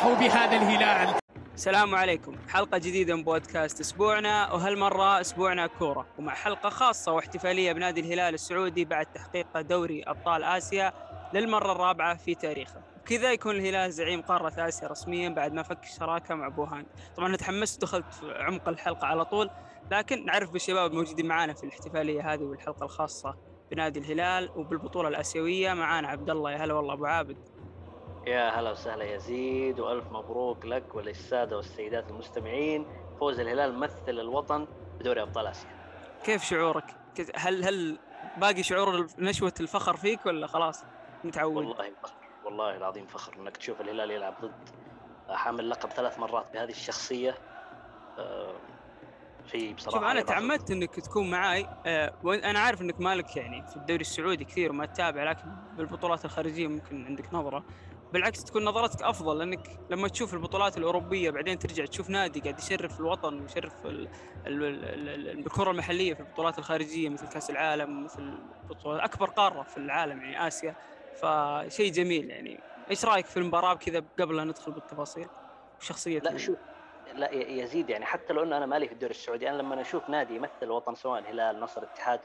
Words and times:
وافرحوا 0.00 0.28
بهذا 0.28 0.56
الهلال. 0.56 1.14
السلام 1.54 1.94
عليكم. 1.94 2.36
حلقة 2.48 2.78
جديدة 2.78 3.16
من 3.16 3.24
بودكاست 3.24 3.80
أسبوعنا 3.80 4.52
وهالمرة 4.52 5.20
أسبوعنا 5.20 5.66
كورة 5.66 6.06
ومع 6.18 6.34
حلقة 6.34 6.68
خاصة 6.68 7.12
واحتفالية 7.12 7.72
بنادي 7.72 8.00
الهلال 8.00 8.34
السعودي 8.34 8.84
بعد 8.84 9.06
تحقيق 9.06 9.60
دوري 9.60 10.02
أبطال 10.02 10.42
آسيا 10.44 10.92
للمرة 11.34 11.72
الرابعة 11.72 12.16
في 12.16 12.34
تاريخه. 12.34 12.82
كذا 13.06 13.32
يكون 13.32 13.56
الهلال 13.56 13.92
زعيم 13.92 14.22
قارة 14.22 14.68
آسيا 14.68 14.88
رسميا 14.88 15.28
بعد 15.28 15.52
ما 15.52 15.62
فك 15.62 15.84
الشراكة 15.84 16.34
مع 16.34 16.48
بوهان. 16.48 16.86
طبعا 17.16 17.28
أنا 17.28 17.36
تحمست 17.36 17.82
ودخلت 17.82 18.14
في 18.14 18.34
عمق 18.38 18.68
الحلقة 18.68 19.06
على 19.06 19.24
طول 19.24 19.50
لكن 19.90 20.24
نعرف 20.24 20.50
بالشباب 20.50 20.90
الموجودين 20.90 21.26
معانا 21.26 21.52
في 21.52 21.64
الاحتفالية 21.64 22.32
هذه 22.32 22.42
والحلقة 22.42 22.84
الخاصة 22.84 23.36
بنادي 23.70 23.98
الهلال 23.98 24.50
وبالبطولة 24.56 25.08
الآسيوية. 25.08 25.74
معانا 25.74 26.08
عبد 26.08 26.30
الله 26.30 26.50
يا 26.50 26.56
هلا 26.56 26.74
والله 26.74 26.94
أبو 26.94 27.06
عابد. 27.06 27.59
يا 28.26 28.60
هلا 28.60 28.70
وسهلا 28.70 29.04
يزيد 29.04 29.80
وألف 29.80 30.12
مبروك 30.12 30.66
لك 30.66 30.94
وللسادة 30.94 31.56
والسيدات 31.56 32.10
المستمعين 32.10 32.86
فوز 33.20 33.40
الهلال 33.40 33.74
ممثل 33.74 34.20
الوطن 34.20 34.66
بدوري 35.00 35.22
أبطال 35.22 35.46
آسيا 35.46 35.70
كيف 36.24 36.44
شعورك؟ 36.44 36.84
هل 37.34 37.64
هل 37.64 37.98
باقي 38.36 38.62
شعور 38.62 39.06
نشوة 39.18 39.54
الفخر 39.60 39.96
فيك 39.96 40.26
ولا 40.26 40.46
خلاص 40.46 40.84
متعود؟ 41.24 41.56
والله 41.56 41.90
فخر 42.02 42.14
والله 42.44 42.76
العظيم 42.76 43.06
فخر 43.06 43.36
إنك 43.36 43.56
تشوف 43.56 43.80
الهلال 43.80 44.10
يلعب 44.10 44.34
ضد 44.42 44.68
حامل 45.28 45.70
لقب 45.70 45.90
ثلاث 45.90 46.18
مرات 46.18 46.52
بهذه 46.52 46.70
الشخصية 46.70 47.34
آه، 48.18 48.54
شيء 49.46 49.74
بصراحة 49.74 49.98
شوف 49.98 50.10
أنا. 50.10 50.20
تعمدت 50.22 50.70
إنك 50.70 50.94
تكون 51.00 51.30
معاي 51.30 51.66
آه 51.86 52.12
وأنا 52.22 52.58
عارف 52.58 52.82
إنك 52.82 53.00
مالك 53.00 53.36
يعني 53.36 53.66
في 53.66 53.76
الدوري 53.76 54.00
السعودي 54.00 54.44
كثير 54.44 54.70
وما 54.70 54.86
تتابع 54.86 55.24
لكن 55.30 55.56
بالبطولات 55.76 56.24
الخارجية 56.24 56.66
ممكن 56.66 57.06
عندك 57.06 57.34
نظرة 57.34 57.64
بالعكس 58.12 58.44
تكون 58.44 58.64
نظرتك 58.64 59.02
أفضل 59.02 59.38
لأنك 59.38 59.60
لما 59.90 60.08
تشوف 60.08 60.34
البطولات 60.34 60.76
الأوروبية 60.78 61.30
بعدين 61.30 61.58
ترجع 61.58 61.84
تشوف 61.84 62.10
نادي 62.10 62.40
قاعد 62.40 62.58
يشرف 62.58 63.00
الوطن 63.00 63.40
ويشرف 63.40 63.86
ال- 63.86 64.08
ال- 64.46 64.64
ال- 64.64 65.08
ال- 65.08 65.38
الكرة 65.46 65.70
المحلية 65.70 66.14
في 66.14 66.20
البطولات 66.20 66.58
الخارجية 66.58 67.08
مثل 67.08 67.28
كأس 67.28 67.50
العالم 67.50 68.04
مثل 68.04 68.38
بطولات 68.68 69.00
أكبر 69.02 69.26
قارة 69.26 69.62
في 69.62 69.76
العالم 69.76 70.22
يعني 70.22 70.46
آسيا. 70.46 70.74
فشيء 71.14 71.92
جميل 71.92 72.30
يعني. 72.30 72.60
إيش 72.90 73.04
رأيك 73.04 73.26
في 73.26 73.36
المباراة 73.36 73.74
كذا 73.74 74.04
قبل 74.20 74.36
لا 74.36 74.44
ندخل 74.44 74.72
بالتفاصيل؟ 74.72 75.28
وشخصيه 75.80 76.18
لا 76.20 76.36
شوف 76.36 76.58
لا 77.14 77.30
يزيد 77.34 77.90
يعني. 77.90 78.04
حتى 78.04 78.32
لو 78.32 78.42
إنه 78.42 78.56
أنا 78.56 78.66
مالي 78.66 78.86
في 78.86 78.92
الدوري 78.92 79.10
السعودي 79.10 79.50
أنا 79.50 79.56
لما 79.56 79.80
أشوف 79.80 80.10
نادي 80.10 80.36
يمثل 80.36 80.52
الوطن 80.62 80.94
سواء 80.94 81.18
الهلال 81.20 81.60
نصر 81.60 81.82
اتحاد 81.82 82.20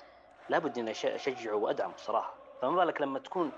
لابد 0.49 0.77
إني 0.77 0.91
أشجعه 0.91 1.55
وأدعمه 1.55 1.93
بصراحة. 1.93 2.33
فما 2.61 2.75
بالك 2.75 3.01
لما 3.01 3.19
تكون 3.19 3.51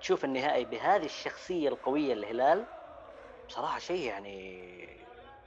تشوف 0.00 0.24
النهائي 0.24 0.64
بهذه 0.64 1.04
الشخصية 1.04 1.68
القوية 1.68 2.14
للهلال 2.14 2.64
بصراحة 3.48 3.78
شيء 3.78 4.00
يعني 4.00 4.72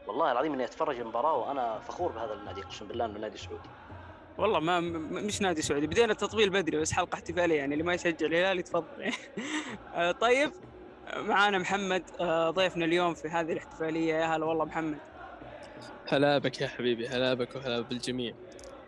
والله 0.08 0.32
العظيم 0.32 0.54
إني 0.54 0.66
أتفرج 0.66 1.00
المباراة 1.00 1.34
وأنا 1.34 1.80
فخور 1.80 2.12
بهذا 2.12 2.34
النادي 2.34 2.62
أقسم 2.62 2.88
بالله 2.88 3.06
إنه 3.06 3.20
نادي 3.20 3.38
سعودي. 3.38 3.70
والله 4.38 4.60
ما 4.60 4.80
مش 5.22 5.42
نادي 5.42 5.62
سعودي 5.62 5.88
بدينا 5.88 6.12
التطبيل 6.12 6.50
بدري 6.50 6.78
بس 6.78 6.92
حلقة 6.92 7.16
احتفالية 7.16 7.56
يعني 7.56 7.74
اللي 7.74 7.84
ما 7.84 7.94
يشجع 7.94 8.26
الهلال 8.28 8.60
يتفضل. 8.60 8.86
آه، 9.96 10.12
طيب 10.12 10.52
آه، 11.08 11.22
معانا 11.22 11.58
محمد 11.58 12.04
آه، 12.20 12.50
ضيفنا 12.50 12.86
اليوم 12.86 13.14
في 13.14 13.28
هذه 13.28 13.52
الاحتفالية. 13.52 14.14
يا 14.14 14.26
هلا 14.26 14.46
والله 14.46 14.66
محمد. 14.66 14.98
هلا 16.08 16.38
بك 16.38 16.62
يا 16.62 16.68
حبيبي 16.68 17.08
هلا 17.08 17.34
بك 17.34 17.56
وهلا 17.56 17.82
بالجميع. 17.82 18.34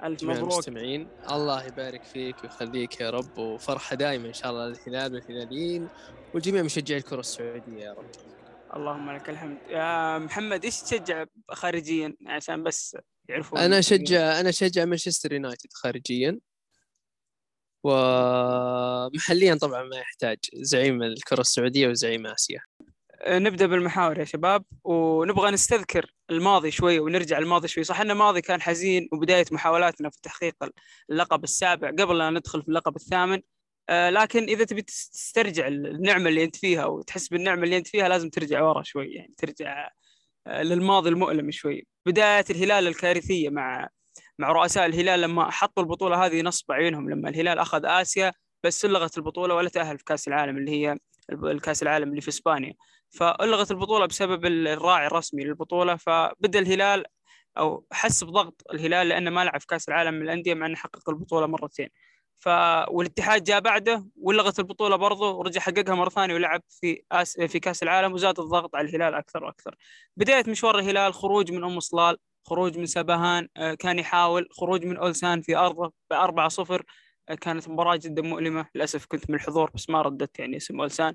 ألف 0.04 0.20
جميع 0.22 0.36
مبروك. 0.36 0.52
المستمعين. 0.54 1.08
الله 1.32 1.64
يبارك 1.64 2.04
فيك 2.04 2.44
ويخليك 2.44 3.02
يا 3.02 3.10
رب 3.10 3.38
وفرحة 3.38 3.96
دائما 3.96 4.28
إن 4.28 4.34
شاء 4.34 4.52
الله 4.52 4.68
للهلال 4.68 5.14
والهلاليين 5.14 5.90
وجميع 6.34 6.64
مشجعي 6.64 6.98
الكرة 6.98 7.20
السعودية 7.20 7.84
يا 7.84 7.94
رب. 7.94 8.10
اللهم 8.76 9.12
لك 9.12 9.30
الحمد. 9.30 9.58
يا 9.70 10.18
محمد 10.18 10.66
إيش 10.66 10.82
تشجع 10.82 11.26
خارجيا؟ 11.52 12.16
عشان 12.28 12.64
بس 12.64 12.98
يعرفون. 13.30 13.60
أنا 13.60 13.80
أشجع 13.80 14.40
أنا 14.40 14.50
أشجع 14.50 14.86
مانشستر 14.86 15.34
يونايتد 15.34 15.74
خارجيا. 15.74 16.40
ومحليا 17.84 19.56
طبعا 19.56 19.84
ما 19.84 19.98
يحتاج 19.98 20.38
زعيم 20.54 21.04
الكرة 21.04 21.42
السعودية 21.42 21.88
وزعيم 21.88 22.28
آسيا. 22.28 22.60
آه، 22.60 22.77
نبدأ 23.28 23.66
بالمحاور 23.66 24.20
يا 24.20 24.26
شباب 24.26 24.64
ونبغى 24.84 25.52
نستذكر 25.52 26.12
الماضي 26.30 26.72
شوي 26.72 27.00
ونرجع 27.00 27.38
الماضي 27.38 27.68
شوي. 27.68 27.84
صح 27.84 28.02
إن 28.02 28.12
الماضي 28.12 28.42
كان 28.42 28.62
حزين 28.62 29.10
وبداية 29.12 29.46
محاولاتنا 29.52 30.10
في 30.10 30.18
تحقيق 30.24 30.56
اللقب 31.10 31.44
السابع 31.44 31.90
قبل 31.90 32.18
لا 32.18 32.30
ندخل 32.30 32.62
في 32.62 32.68
اللقب 32.68 32.96
الثامن. 32.96 33.42
آه، 33.90 34.10
لكن 34.10 34.44
إذا 34.44 34.64
تبي 34.64 34.82
تس- 34.82 35.10
تسترجع 35.10 35.68
النعمة 35.68 36.30
اللي 36.30 36.44
أنت 36.44 36.56
فيها 36.56 36.86
وتحس 36.86 37.28
بالنعمة 37.28 37.64
اللي 37.64 37.78
أنت 37.78 37.88
فيها 37.88 38.10
لازم 38.10 38.30
ترجع 38.30 38.62
ورا 38.64 38.84
شوي 38.84 39.08
يعني 39.14 39.34
ترجع 39.38 39.90
آه، 40.48 40.64
للماضي 40.64 41.10
المؤلم 41.10 41.52
شوي. 41.52 41.88
بداية 42.06 42.46
الهلال 42.50 42.88
الكارثية 42.88 43.50
مع 43.50 43.90
مع 44.40 44.52
رؤساء 44.52 44.86
الهلال 44.86 45.22
لما 45.22 45.52
حطوا 45.52 45.84
البطولة 45.84 46.26
هذه 46.26 46.42
نصب 46.42 46.72
عيونهم 46.72 47.10
لما 47.10 47.30
الهلال 47.30 47.60
أخذ 47.60 47.82
آسيا 47.86 48.34
بس 48.64 48.86
لغت 48.86 49.18
البطولة 49.18 49.56
ولا 49.56 49.70
تأهل 49.70 49.98
في 49.98 50.04
كأس 50.04 50.28
العالم 50.28 50.58
اللي 50.58 50.72
هي 50.72 50.98
الكأس 51.32 51.84
العالم 51.84 52.10
اللي 52.10 52.22
في 52.22 52.28
إسبانيا. 52.30 52.74
فألغت 53.10 53.72
البطولة 53.72 54.06
بسبب 54.06 54.46
الراعي 54.46 55.08
الرسمي 55.08 55.44
للبطولة 55.44 55.96
فبدأ 55.96 56.60
الهلال 56.60 57.06
أو 57.58 57.86
حس 57.92 58.24
بضغط 58.24 58.64
الهلال 58.74 59.10
لأنه 59.10 59.30
ما 59.32 59.46
لعب 59.46 59.60
في 59.62 59.68
كأس 59.68 59.90
العالم 59.90 60.14
من 60.14 60.22
الأندية 60.22 60.54
مع 60.54 60.66
أنه 60.66 60.76
حقق 60.76 61.10
البطولة 61.10 61.48
مرتين. 61.48 61.90
ف 62.40 62.48
والاتحاد 62.90 63.44
جاء 63.44 63.60
بعده 63.60 64.08
ولغت 64.22 64.60
البطولة 64.60 64.96
برضه 64.96 65.32
ورجع 65.32 65.62
حققها 65.62 65.96
مرة 65.96 66.10
ثانية 66.10 66.34
ولعب 66.36 66.62
في 66.70 67.02
آس... 67.12 67.40
في 67.42 67.60
كأس 67.60 67.84
العالم 67.84 68.14
وزاد 68.14 68.40
الضغط 68.40 68.76
على 68.76 68.90
الهلال 68.90 69.14
أكثر 69.14 69.44
وأكثر. 69.44 69.76
بداية 70.18 70.44
مشوار 70.48 70.80
الهلال 70.80 71.14
خروج 71.14 71.52
من 71.52 71.64
أم 71.64 71.80
صلال 71.80 72.18
خروج 72.46 72.78
من 72.78 72.86
سبهان 72.86 73.48
آه، 73.58 73.74
كان 73.74 74.00
يحاول 74.00 74.48
خروج 74.52 74.86
من 74.86 74.98
أولسان 74.98 75.42
في 75.42 75.56
أرضه 75.58 75.94
بأربعة 76.10 76.50
صفر 76.50 76.84
آه، 77.30 77.36
كانت 77.36 77.70
مباراة 77.70 77.96
جدا 77.96 78.22
مؤلمة. 78.22 78.66
للأسف 78.76 79.06
كنت 79.06 79.30
من 79.30 79.36
الحضور 79.36 79.72
بس 79.76 79.90
ما 79.90 80.02
ردت 80.02 80.40
يعني 80.40 80.58
اسم 80.58 80.80
أولسان. 80.80 81.14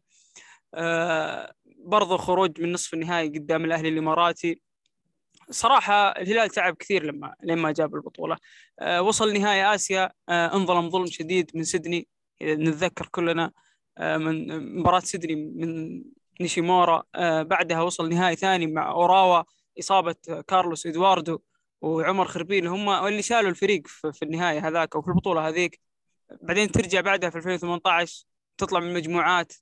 آه، 0.74 1.52
برضو 1.84 2.16
خروج 2.16 2.60
من 2.60 2.72
نصف 2.72 2.94
النهائي 2.94 3.28
قدام 3.28 3.64
الأهلي 3.64 3.88
الإماراتي. 3.88 4.60
صراحة 5.50 6.08
الهلال 6.08 6.50
تعب 6.50 6.76
كثير 6.76 7.04
لما 7.04 7.34
لما 7.42 7.72
جاب 7.72 7.94
البطولة. 7.94 8.36
آه، 8.80 9.02
وصل 9.02 9.32
نهائي 9.32 9.74
آسيا 9.74 10.10
آه، 10.28 10.56
انظلم 10.56 10.90
ظلم 10.90 11.06
شديد 11.06 11.50
من 11.54 11.64
سيدني 11.64 12.08
نتذكر 12.42 13.06
كلنا 13.06 13.52
آه، 13.98 14.16
من 14.16 14.60
مباراة 14.80 15.00
سيدني 15.00 15.34
من 15.34 16.02
نيشيمورا. 16.40 17.02
آه، 17.14 17.42
بعدها 17.42 17.82
وصل 17.82 18.08
نهائي 18.08 18.36
ثاني 18.36 18.66
مع 18.66 18.90
أوراوا 18.90 19.42
إصابة 19.78 20.14
كارلوس 20.48 20.86
إدواردو 20.86 21.38
وعمر 21.80 22.28
خربين. 22.28 22.66
هم 22.66 22.88
اللي 22.90 23.22
شالوا 23.22 23.50
الفريق 23.50 23.86
في 23.86 24.22
النهائي 24.22 24.58
هذاك 24.58 24.96
أو 24.96 25.02
في 25.02 25.08
البطولة 25.08 25.48
هذيك. 25.48 25.80
بعدين 26.42 26.72
ترجع 26.72 27.00
بعدها 27.00 27.30
في 27.30 27.36
2018 27.36 28.24
تطلع 28.58 28.80
من 28.80 28.88
المجموعات 28.88 29.52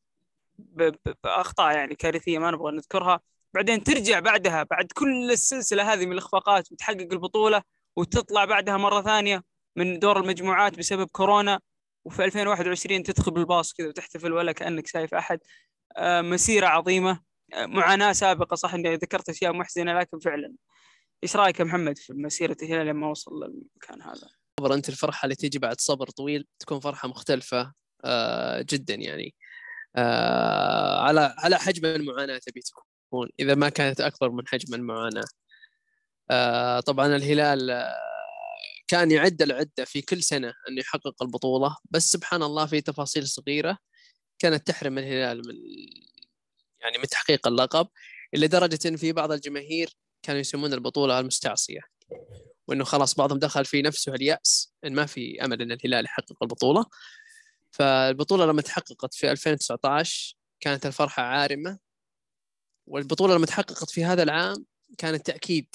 بأخطاء 1.24 1.74
يعني 1.76 1.94
كارثية 1.94 2.38
ما 2.38 2.50
نبغى 2.50 2.72
نذكرها. 2.72 3.20
بعدين 3.54 3.84
ترجع 3.84 4.18
بعدها 4.20 4.62
بعد 4.62 4.92
كل 4.94 5.30
السلسلة 5.30 5.92
هذه 5.92 6.06
من 6.06 6.12
الإخفاقات 6.12 6.72
وتحقق 6.72 7.08
البطولة 7.12 7.62
وتطلع 7.96 8.44
بعدها 8.44 8.76
مرة 8.76 9.02
ثانية 9.02 9.42
من 9.76 9.98
دور 9.98 10.20
المجموعات 10.20 10.78
بسبب 10.78 11.08
كورونا 11.12 11.60
وفي 12.04 12.24
2021 12.24 13.02
تدخل 13.02 13.30
بالباص 13.30 13.72
كذا 13.72 13.88
وتحتفل 13.88 14.32
ولا 14.32 14.52
كأنك 14.52 14.86
شايف 14.86 15.14
أحد. 15.14 15.38
آه، 15.96 16.20
مسيرة 16.20 16.66
عظيمة 16.66 17.20
آه، 17.54 17.66
معاناة 17.66 18.12
سابقة 18.12 18.54
صح 18.54 18.74
إني 18.74 18.94
ذكرت 18.96 19.28
أشياء 19.28 19.52
محزنة 19.52 19.98
لكن 19.98 20.18
فعلا. 20.18 20.54
إيش 21.22 21.36
رأيك 21.36 21.60
يا 21.60 21.64
محمد 21.64 21.98
في 21.98 22.12
مسيرة 22.12 22.56
الهلال 22.62 22.86
لما 22.86 23.10
وصل 23.10 23.30
للمكان 23.32 24.02
هذا؟ 24.02 24.28
صبر 24.60 24.74
أنت 24.74 24.88
الفرحة 24.88 25.24
اللي 25.24 25.34
تيجي 25.34 25.58
بعد 25.58 25.80
صبر 25.80 26.10
طويل 26.10 26.46
تكون 26.58 26.80
فرحة 26.80 27.08
مختلفة 27.08 27.72
آه، 28.04 28.66
جدا 28.68 28.94
يعني. 28.94 29.34
آه، 29.96 31.00
على 31.00 31.34
على 31.38 31.58
حجم 31.58 31.86
المعاناة 31.86 32.38
تبي 32.38 32.60
تكون 32.60 33.28
إذا 33.40 33.54
ما 33.54 33.68
كانت 33.68 34.00
أكبر 34.00 34.30
من 34.30 34.48
حجم 34.48 34.74
المعاناة. 34.74 35.24
آه، 36.30 36.80
طبعا 36.80 37.16
الهلال 37.16 37.70
آه، 37.70 37.94
كان 38.88 39.10
يعد 39.10 39.42
العدة 39.42 39.84
في 39.84 40.02
كل 40.02 40.22
سنة 40.22 40.54
أنه 40.68 40.80
يحقق 40.80 41.22
البطولة 41.22 41.76
بس 41.90 42.12
سبحان 42.12 42.42
الله 42.42 42.66
في 42.66 42.80
تفاصيل 42.80 43.28
صغيرة 43.28 43.78
كانت 44.38 44.66
تحرم 44.66 44.98
الهلال 44.98 45.38
من 45.48 45.54
يعني 46.80 46.98
من 46.98 47.04
تحقيق 47.06 47.48
اللقب 47.48 47.88
إلى 48.34 48.48
درجة 48.48 48.78
أن 48.86 48.96
في 48.96 49.12
بعض 49.12 49.32
الجماهير 49.32 49.96
كانوا 50.22 50.40
يسمون 50.40 50.72
البطولة 50.72 51.20
المستعصية 51.20 51.80
وإنه 52.68 52.84
خلاص 52.84 53.14
بعضهم 53.14 53.38
دخل 53.38 53.64
في 53.64 53.82
نفسه 53.82 54.14
اليأس 54.14 54.74
إن 54.84 54.94
ما 54.94 55.06
في 55.06 55.44
أمل 55.44 55.62
إن 55.62 55.72
الهلال 55.72 56.04
يحقق 56.04 56.42
البطولة. 56.42 56.84
فالبطولة 57.70 58.46
لما 58.46 58.62
تحققت 58.62 59.14
في 59.14 59.30
2019 59.30 60.36
كانت 60.60 60.86
الفرحة 60.86 61.22
عارمة 61.22 61.78
والبطولة 62.86 63.34
لما 63.34 63.46
تحققت 63.46 63.90
في 63.90 64.04
هذا 64.04 64.22
العام 64.22 64.64
كانت 64.98 65.26
تأكيد 65.26 65.66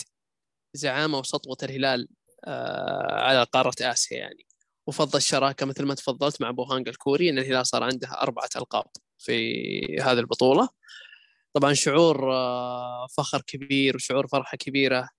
زعامة 0.73 1.19
وسطوة 1.19 1.57
الهلال 1.63 2.07
آه، 2.45 3.21
على 3.21 3.43
قارة 3.43 3.75
آسيا 3.81 4.17
يعني. 4.17 4.45
وفضل 4.87 5.17
الشراكة 5.17 5.65
مثل 5.65 5.85
ما 5.85 5.93
تفضلت 5.95 6.41
مع 6.41 6.51
بوهانج 6.51 6.87
الكوري 6.89 7.29
إن 7.29 7.39
الهلال 7.39 7.67
صار 7.67 7.83
عنده 7.83 8.07
أربعة 8.07 8.49
ألقاب 8.55 8.85
في 9.17 10.01
هذه 10.01 10.19
البطولة. 10.19 10.69
طبعا 11.53 11.73
شعور 11.73 12.33
آه، 12.33 13.07
فخر 13.17 13.41
كبير 13.41 13.95
وشعور 13.95 14.27
فرحة 14.27 14.57
كبيرة 14.57 15.09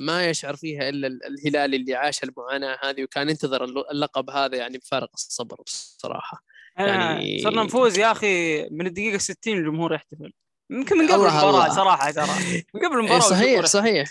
ما 0.00 0.28
يشعر 0.28 0.56
فيها 0.56 0.88
إلا 0.88 1.06
الهلال 1.06 1.74
اللي 1.74 1.94
عاش 1.94 2.24
المعاناة 2.24 2.78
هذه 2.82 3.02
وكان 3.02 3.28
ينتظر 3.28 3.64
اللقب 3.64 4.30
هذا 4.30 4.56
يعني 4.56 4.78
بفارق 4.78 5.10
الصبر 5.14 5.56
بصراحة. 5.66 6.44
يعني 6.76 7.42
صرنا 7.42 7.62
نفوز 7.62 7.98
يا 7.98 8.12
أخي 8.12 8.62
من 8.68 8.86
الدقيقة 8.86 9.18
60 9.18 9.58
الجمهور 9.58 9.94
يحتفل. 9.94 10.32
يمكن 10.70 10.98
من 10.98 11.08
قبل 11.08 11.26
المباراة 11.26 11.68
صراحة 11.68 12.10
ترى. 12.10 12.64
من 12.74 12.86
قبل 12.86 12.98
المباراة 12.98 13.20
صحيح 13.20 13.66
صحيح. 13.66 14.08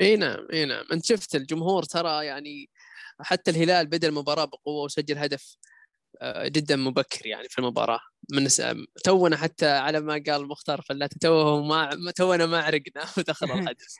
إي 0.00 0.16
نعم 0.16 0.46
إي 0.52 0.64
نعم. 0.64 0.84
أنت 0.92 1.04
شفت 1.04 1.34
الجمهور 1.34 1.82
ترى 1.82 2.26
يعني 2.26 2.70
حتى 3.20 3.50
الهلال 3.50 3.86
بدأ 3.86 4.08
المباراة 4.08 4.44
بقوة 4.44 4.84
وسجل 4.84 5.18
هدف 5.18 5.56
آه، 6.22 6.48
جدا 6.48 6.76
مبكر 6.76 7.26
يعني 7.26 7.48
في 7.48 7.58
المباراة. 7.58 8.00
من 8.32 8.48
تونا 9.04 9.36
حتى 9.36 9.66
على 9.66 10.00
ما 10.00 10.22
قال 10.26 10.48
مختار 10.48 10.82
فلات 10.82 11.12
توه 11.20 11.62
ما 11.62 12.10
تونا 12.16 12.46
ما 12.46 12.62
عرقنا 12.62 13.04
ودخل 13.18 13.46
الهدف. 13.52 13.94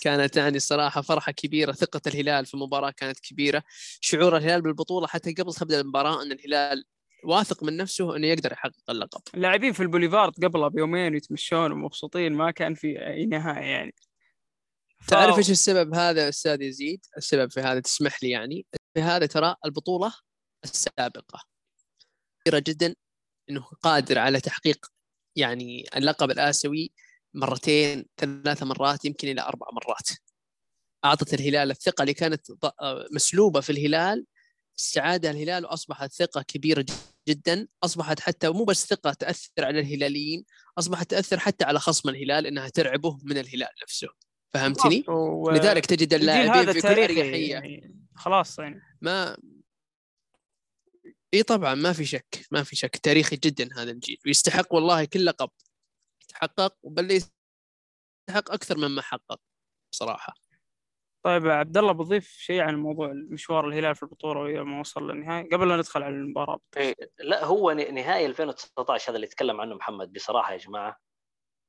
كانت 0.00 0.36
يعني 0.36 0.56
الصراحه 0.56 1.00
فرحة 1.00 1.32
كبيرة 1.32 1.72
ثقة 1.72 2.00
الهلال 2.06 2.46
في 2.46 2.54
المباراة 2.54 2.90
كانت 2.90 3.20
كبيرة. 3.20 3.62
شعور 4.00 4.36
الهلال 4.36 4.62
بالبطولة 4.62 5.06
حتى 5.06 5.32
قبل 5.32 5.54
تبدا 5.54 5.80
المباراة 5.80 6.22
إن 6.22 6.32
الهلال 6.32 6.84
واثق 7.24 7.62
من 7.62 7.76
نفسه 7.76 8.16
إنه 8.16 8.26
يقدر 8.26 8.52
يحقق 8.52 8.90
اللقب. 8.90 9.22
اللاعبين 9.34 9.72
في 9.72 9.80
البوليفارد 9.80 10.44
قبلها 10.44 10.68
بيومين 10.68 11.14
يتمشون 11.14 11.72
ومبسوطين 11.72 12.32
ما 12.32 12.50
كان 12.50 12.74
في 12.74 13.06
أي 13.06 13.26
نهاية 13.26 13.64
يعني. 13.64 13.94
ف... 15.00 15.10
تعرف 15.10 15.38
إيش 15.38 15.50
السبب 15.50 15.94
هذا 15.94 16.28
أستاذ 16.28 16.62
يزيد؟ 16.62 17.06
السبب 17.16 17.50
في 17.50 17.60
هذا 17.60 17.80
تسمح 17.80 18.22
لي 18.22 18.30
يعني. 18.30 18.66
في 18.94 19.00
هذا 19.00 19.26
ترى 19.26 19.54
البطولة 19.64 20.14
السابقة 20.64 21.44
كثيره 22.40 22.62
جدا 22.66 22.94
إنه 23.50 23.62
قادر 23.82 24.18
على 24.18 24.40
تحقيق 24.40 24.86
يعني 25.36 25.88
اللقب 25.96 26.30
الآسيوي 26.30 26.92
مرتين 27.34 28.06
ثلاث 28.16 28.62
مرات 28.62 29.04
يمكن 29.04 29.28
إلى 29.28 29.40
أربع 29.40 29.66
مرات. 29.72 30.08
أعطت 31.04 31.34
الهلال 31.34 31.70
الثقة 31.70 32.02
اللي 32.02 32.14
كانت 32.14 32.46
مسلوبة 33.12 33.60
في 33.60 33.70
الهلال. 33.70 34.26
استعاد 34.80 35.26
الهلال 35.26 35.64
وأصبحت 35.64 36.12
ثقة 36.12 36.42
كبيرة 36.42 36.86
جدا. 37.28 37.68
أصبحت 37.84 38.20
حتى 38.20 38.48
مو 38.48 38.64
بس 38.64 38.86
ثقة 38.86 39.12
تأثر 39.12 39.50
على 39.58 39.80
الهلاليين. 39.80 40.44
أصبحت 40.78 41.10
تأثر 41.10 41.38
حتى 41.38 41.64
على 41.64 41.78
خصم 41.78 42.08
الهلال 42.08 42.46
إنها 42.46 42.68
ترعبه 42.68 43.18
من 43.22 43.38
الهلال 43.38 43.68
نفسه. 43.82 44.08
فهمتني؟ 44.54 45.04
و... 45.08 45.50
لذلك 45.50 45.86
تجد 45.86 46.14
اللاعبين 46.14 46.72
في 46.72 46.80
كل 46.80 46.88
أريحية. 46.88 47.50
يعني 47.50 47.94
خلاص 48.14 48.58
يعني. 48.58 48.82
ما 49.00 49.36
إي 51.34 51.42
طبعا 51.42 51.74
ما 51.74 51.92
في 51.92 52.04
شك 52.04 52.46
ما 52.50 52.62
في 52.62 52.76
شك. 52.76 52.96
تاريخي 52.96 53.36
جدا 53.36 53.68
هذا 53.76 53.90
الجيل. 53.90 54.18
ويستحق 54.26 54.74
والله 54.74 55.04
كل 55.04 55.24
لقب. 55.24 55.50
يتحقق 56.32 56.76
بل 56.84 57.10
يستحق 57.10 58.50
أكثر 58.52 58.78
مما 58.78 59.02
حقق 59.02 59.40
بصراحة. 59.92 60.34
طيب 61.24 61.46
عبد 61.46 61.76
الله 61.76 61.92
بضيف 61.92 62.28
شيء 62.28 62.60
عن 62.60 62.76
موضوع 62.76 63.12
مشوار 63.14 63.68
الهلال 63.68 63.94
في 63.94 64.02
البطولة 64.02 64.40
ويوم 64.40 64.72
ما 64.72 64.80
وصل 64.80 65.10
للنهائي 65.10 65.48
قبل 65.48 65.68
لا 65.68 65.76
ندخل 65.76 66.02
على 66.02 66.14
المباراة. 66.14 66.60
إيه 66.76 66.94
لا 67.18 67.44
هو 67.44 67.72
نهائي 67.72 68.26
2019 68.26 69.10
هذا 69.10 69.16
اللي 69.16 69.26
يتكلم 69.26 69.60
عنه 69.60 69.74
محمد 69.74 70.12
بصراحة 70.12 70.52
يا 70.52 70.58
جماعة. 70.58 70.96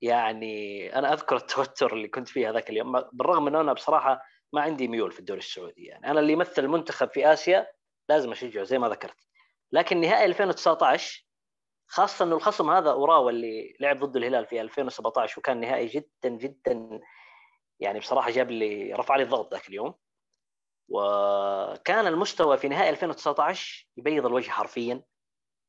يعني 0.02 0.88
أنا 0.96 1.14
أذكر 1.14 1.36
التوتر 1.36 1.94
اللي 1.94 2.08
كنت 2.08 2.28
فيه 2.28 2.50
هذاك 2.50 2.70
اليوم. 2.70 3.02
بالرغم 3.14 3.48
إنه 3.48 3.62
أنا 3.62 3.74
بصراحة 3.74 4.22
ما 4.54 4.62
عندي 4.62 4.88
ميول 4.88 5.12
في 5.12 5.20
الدوري 5.20 5.40
السعودي 5.40 5.84
يعني. 5.84 6.12
أنا 6.12 6.20
اللي 6.20 6.34
يمثل 6.34 6.64
المنتخب 6.64 7.10
في 7.10 7.34
آسيا 7.34 7.68
لازم 8.10 8.32
أشجعه 8.32 8.64
زي 8.64 8.80
ما 8.80 8.90
ذكرت. 8.90 9.28
لكن 9.72 10.02
نهائي 10.02 10.26
2019 10.26 11.23
خاصة 11.94 12.26
إنه 12.26 12.36
الخصم 12.36 12.70
هذا 12.70 12.92
أوراوا 12.92 13.30
اللي 13.30 13.78
لعب 13.80 14.00
ضد 14.00 14.16
الهلال 14.16 14.46
في 14.46 14.62
2017 14.62 15.40
وكان 15.40 15.60
نهائي 15.60 15.88
جدا 15.88 16.30
جدا 16.30 17.00
يعني 17.80 18.00
بصراحة 18.00 18.32
جاب 18.32 18.52
لي 18.52 18.94
رفع 18.94 19.16
لي 19.16 19.24
الضغط 19.24 19.54
ذاك 19.54 19.70
اليوم. 19.70 19.94
وكان 20.90 22.08
المستوى 22.08 22.58
في 22.58 22.68
نهائي 22.68 22.90
2019 22.90 23.88
يبيض 23.98 24.26
الوجه 24.26 24.50
حرفيا. 24.50 25.04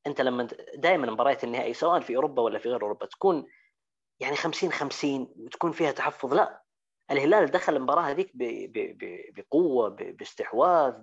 أنت 0.07 0.21
لما 0.21 0.49
دائما 0.75 1.11
مباريات 1.11 1.45
النهائي 1.45 1.75
سواء 1.75 2.01
في 2.01 2.17
أوروبا 2.17 2.43
ولا 2.43 2.59
في 2.59 2.69
غير 2.69 2.83
أوروبا 2.83 3.07
تكون 3.07 3.47
يعني 4.21 4.37
50 4.37 4.73
50 4.73 5.35
وتكون 5.37 5.73
فيها 5.73 5.93
تحفظ. 5.93 6.35
لا 6.35 6.63
الهلال 7.11 7.51
دخل 7.51 7.77
المباراة 7.77 8.03
هذيك 8.03 8.31
بقوة 9.37 9.89
باستحواذ 9.89 10.95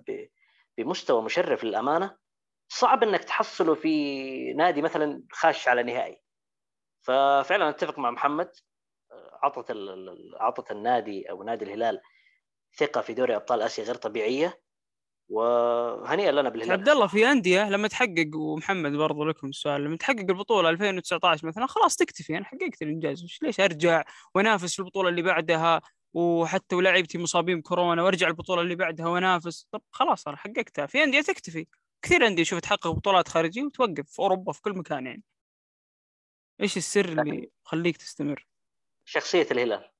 بمستوى 0.78 1.22
مشرف 1.22 1.64
للأمانة. 1.64 2.21
صعب 2.74 3.02
إنك 3.02 3.24
تحصله 3.24 3.74
في 3.74 4.52
نادي 4.52 4.82
مثلا 4.82 5.22
خاش 5.32 5.68
على 5.68 5.82
نهائي. 5.82 6.22
ففعلا 7.00 7.68
أتفق 7.68 7.98
مع 7.98 8.10
محمد 8.10 8.50
عطت 9.42 9.76
عطت 10.40 10.70
النادي 10.70 11.30
أو 11.30 11.42
نادي 11.42 11.64
الهلال 11.64 12.00
ثقة 12.78 13.00
في 13.00 13.14
دوري 13.14 13.36
أبطال 13.36 13.62
آسيا 13.62 13.84
غير 13.84 13.94
طبيعية 13.94 14.60
وهنيئا 15.28 16.32
لنا 16.32 16.48
بالهلال. 16.48 16.72
عبد 16.72 16.88
الله 16.88 17.06
في 17.06 17.30
أندية 17.30 17.70
لما 17.70 17.88
تحقق 17.88 18.30
ومحمد 18.36 18.92
برضو 18.92 19.24
لكم 19.24 19.48
السؤال 19.48 19.84
لما 19.84 19.96
تحقق 19.96 20.20
البطولة 20.30 20.70
2019 20.70 21.46
مثلا 21.46 21.66
خلاص 21.66 21.96
تكتفي 21.96 22.36
أنا 22.36 22.44
حققت 22.44 22.82
الإنجاز 22.82 23.38
ليش 23.42 23.60
أرجع 23.60 24.04
وأنافس 24.34 24.80
البطولة 24.80 25.08
اللي 25.08 25.22
بعدها؟ 25.22 25.80
وحتى 26.14 26.76
ولاعيبتي 26.76 27.18
مصابين 27.18 27.60
بكورونا 27.60 28.02
وأرجع 28.02 28.28
البطولة 28.28 28.62
اللي 28.62 28.74
بعدها 28.74 29.08
وأنافس؟ 29.08 29.68
طب 29.72 29.82
خلاص 29.90 30.28
أنا 30.28 30.36
حققتها 30.36 30.86
في 30.86 31.04
أندية 31.04 31.20
تكتفي. 31.20 31.66
كثير 32.02 32.26
انديه 32.26 32.44
شوف 32.44 32.60
تحقق 32.60 32.90
بطولات 32.90 33.28
خارجية 33.28 33.62
وتوقف 33.62 34.10
في 34.10 34.18
أوروبا 34.18 34.52
في 34.52 34.62
كل 34.62 34.72
مكان 34.72 35.06
يعني. 35.06 35.22
إيش 36.60 36.76
السر 36.76 37.08
اللي 37.08 37.50
يخليك 37.66 37.96
تستمر؟ 37.96 38.46
شخصية 39.04 39.46
الهلال. 39.50 39.90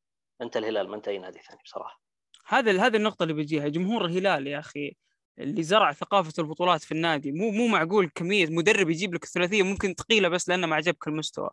أنت 0.40 0.56
الهلال 0.56 0.88
ما 0.88 0.96
انت 0.96 1.08
اي 1.08 1.18
نادي 1.18 1.38
ثاني 1.38 1.60
بصراحة؟ 1.64 2.02
هذا 2.46 2.86
هذه 2.86 2.96
النقطة 2.96 3.22
اللي 3.22 3.34
بيجيها. 3.34 3.68
جمهور 3.68 4.04
الهلال 4.04 4.46
يا 4.46 4.58
أخي 4.58 4.96
اللي 5.38 5.62
زرع 5.62 5.92
ثقافة 5.92 6.32
البطولات 6.38 6.82
في 6.82 6.92
النادي 6.92 7.32
مو 7.32 7.50
مو 7.50 7.66
معقول 7.66 8.10
كمية 8.14 8.46
مدرب 8.46 8.90
يجيب 8.90 9.14
لك 9.14 9.24
الثلاثية 9.24 9.62
ممكن 9.62 9.94
ثقيله 9.94 10.28
بس 10.28 10.48
لأنه 10.48 10.66
ما 10.66 10.76
عجبك 10.76 11.08
المستوى. 11.08 11.50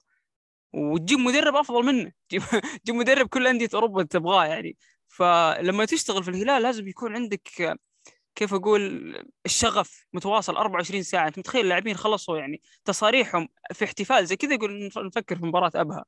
وتجيب 0.73 1.19
مدرب 1.19 1.55
أفضل 1.55 1.85
منه. 1.85 2.11
تجيب 2.29 2.41
تجيب 2.83 2.95
مدرب 2.95 3.27
كل 3.27 3.47
أندية 3.47 3.69
أوروبا 3.73 4.03
تبغاه 4.03 4.45
يعني. 4.45 4.77
فلما 5.07 5.85
تشتغل 5.85 6.23
في 6.23 6.29
الهلال 6.29 6.63
لازم 6.63 6.87
يكون 6.87 7.15
عندك 7.15 7.77
كيف 8.39 8.53
أقول 8.53 9.15
الشغف 9.45 10.05
متواصل 10.13 10.55
24 10.55 11.03
ساعة. 11.03 11.27
أنت 11.27 11.39
متخيل 11.39 11.61
اللاعبين 11.61 11.95
خلصوا 11.95 12.37
يعني 12.37 12.61
تصاريحهم 12.85 13.49
في 13.73 13.85
احتفال 13.85 14.25
زي 14.25 14.35
كذا 14.35 14.53
يقول 14.53 14.89
نفكر 14.97 15.35
في 15.35 15.45
مباراة 15.45 15.71
أبها. 15.75 16.05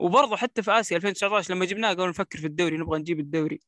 وبرضه 0.00 0.36
حتى 0.36 0.62
في 0.62 0.70
آسيا 0.70 0.96
2019 0.96 1.54
لما 1.54 1.64
جبناه 1.64 1.88
قالوا 1.88 2.08
نفكر 2.08 2.38
في 2.38 2.46
الدوري 2.46 2.76
نبغى 2.76 2.98
نجيب 2.98 3.20
الدوري. 3.20 3.60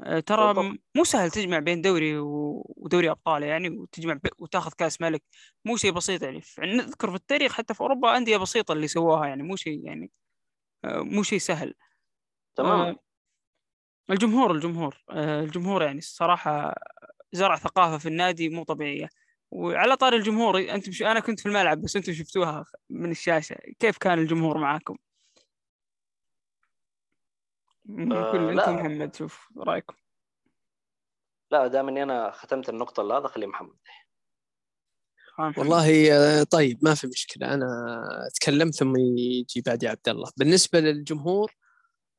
آه، 0.00 0.20
ترى 0.20 0.76
مو 0.94 1.04
سهل 1.04 1.30
تجمع 1.30 1.58
بين 1.58 1.82
دوري 1.82 2.18
ودوري 2.18 3.10
أبطال 3.10 3.42
يعني 3.42 3.68
وتجمع 3.68 4.18
وتاخذ 4.38 4.72
كاس 4.72 5.00
ملك. 5.00 5.22
مو 5.64 5.76
شيء 5.76 5.92
بسيط 5.92 6.22
يعني. 6.22 6.42
نذكر 6.58 7.10
في 7.10 7.16
التاريخ 7.16 7.52
حتى 7.52 7.74
في 7.74 7.80
أوروبا 7.80 8.16
أندية 8.16 8.36
بسيطة 8.36 8.72
اللي 8.72 8.88
سووها 8.88 9.26
يعني 9.26 9.42
مو 9.42 9.56
شيء 9.56 9.86
يعني 9.86 10.10
آه، 10.84 11.00
مو 11.00 11.22
شيء 11.22 11.38
سهل. 11.38 11.74
تمام. 12.56 12.80
آه، 12.80 12.96
الجمهور 14.10 14.50
الجمهور 14.52 14.96
الجمهور 15.10 15.82
يعني 15.82 15.98
الصراحة 15.98 16.74
زرع 17.32 17.56
ثقافة 17.56 17.98
في 17.98 18.08
النادي 18.08 18.48
مو 18.48 18.64
طبيعية. 18.64 19.08
وعلى 19.50 19.96
طار 19.96 20.12
الجمهور 20.12 20.58
أنتم 20.58 20.92
ش... 20.92 21.02
أنا 21.02 21.20
كنت 21.20 21.40
في 21.40 21.46
الملعب 21.46 21.82
بس 21.82 21.96
أنتم 21.96 22.12
شفتوها 22.12 22.66
من 22.90 23.10
الشاشة. 23.10 23.56
كيف 23.78 23.98
كان 23.98 24.18
الجمهور 24.18 24.58
معاكم؟ 24.58 24.96
آه 27.90 28.36
لا. 28.36 28.70
محمد 28.70 29.14
شوف 29.16 29.48
رأيكم. 29.56 29.94
لا 31.50 31.66
دام 31.66 31.88
اني 31.88 32.02
أنا 32.02 32.30
ختمت 32.30 32.68
النقطة 32.68 33.00
اللي 33.00 33.14
هذا 33.14 33.28
خلي 33.28 33.46
محمد. 33.46 33.76
والله 35.58 36.44
طيب 36.44 36.78
ما 36.82 36.94
في 36.94 37.06
مشكلة. 37.06 37.54
أنا 37.54 37.66
اتكلم 38.26 38.70
ثم 38.70 38.96
يجي 38.96 39.60
بعدي 39.66 39.88
عبد 39.88 40.08
الله. 40.08 40.30
بالنسبة 40.36 40.80
للجمهور 40.80 41.56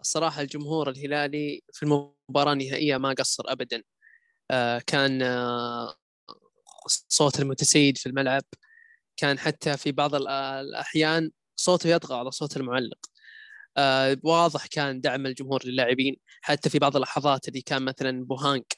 الصراحه 0.02 0.42
الجمهور 0.42 0.90
الهلالي 0.90 1.62
في 1.74 1.84
المباراة 1.84 2.54
النهائية 2.54 2.98
ما 2.98 3.14
قصر 3.14 3.44
ابدا. 3.48 3.84
كان 4.88 5.22
آه 5.22 5.96
صوت 7.08 7.40
المتسيد 7.40 7.98
في 7.98 8.06
الملعب. 8.06 8.44
كان 9.18 9.40
حتى 9.40 9.78
في 9.78 9.92
بعض 9.92 10.16
الأحيان 10.16 11.32
صوته 11.56 11.90
يطغى 11.90 12.18
على 12.18 12.32
صوت 12.32 12.58
المعلق. 12.58 12.98
آه 13.78 14.18
واضح 14.24 14.66
كان 14.68 15.02
دعم 15.02 15.26
الجمهور 15.26 15.66
للاعبين. 15.66 16.16
حتى 16.42 16.70
في 16.70 16.80
بعض 16.80 16.96
اللحظات 16.96 17.48
اللي 17.48 17.62
كان 17.62 17.82
مثلا 17.86 18.26
بوهانك 18.26 18.78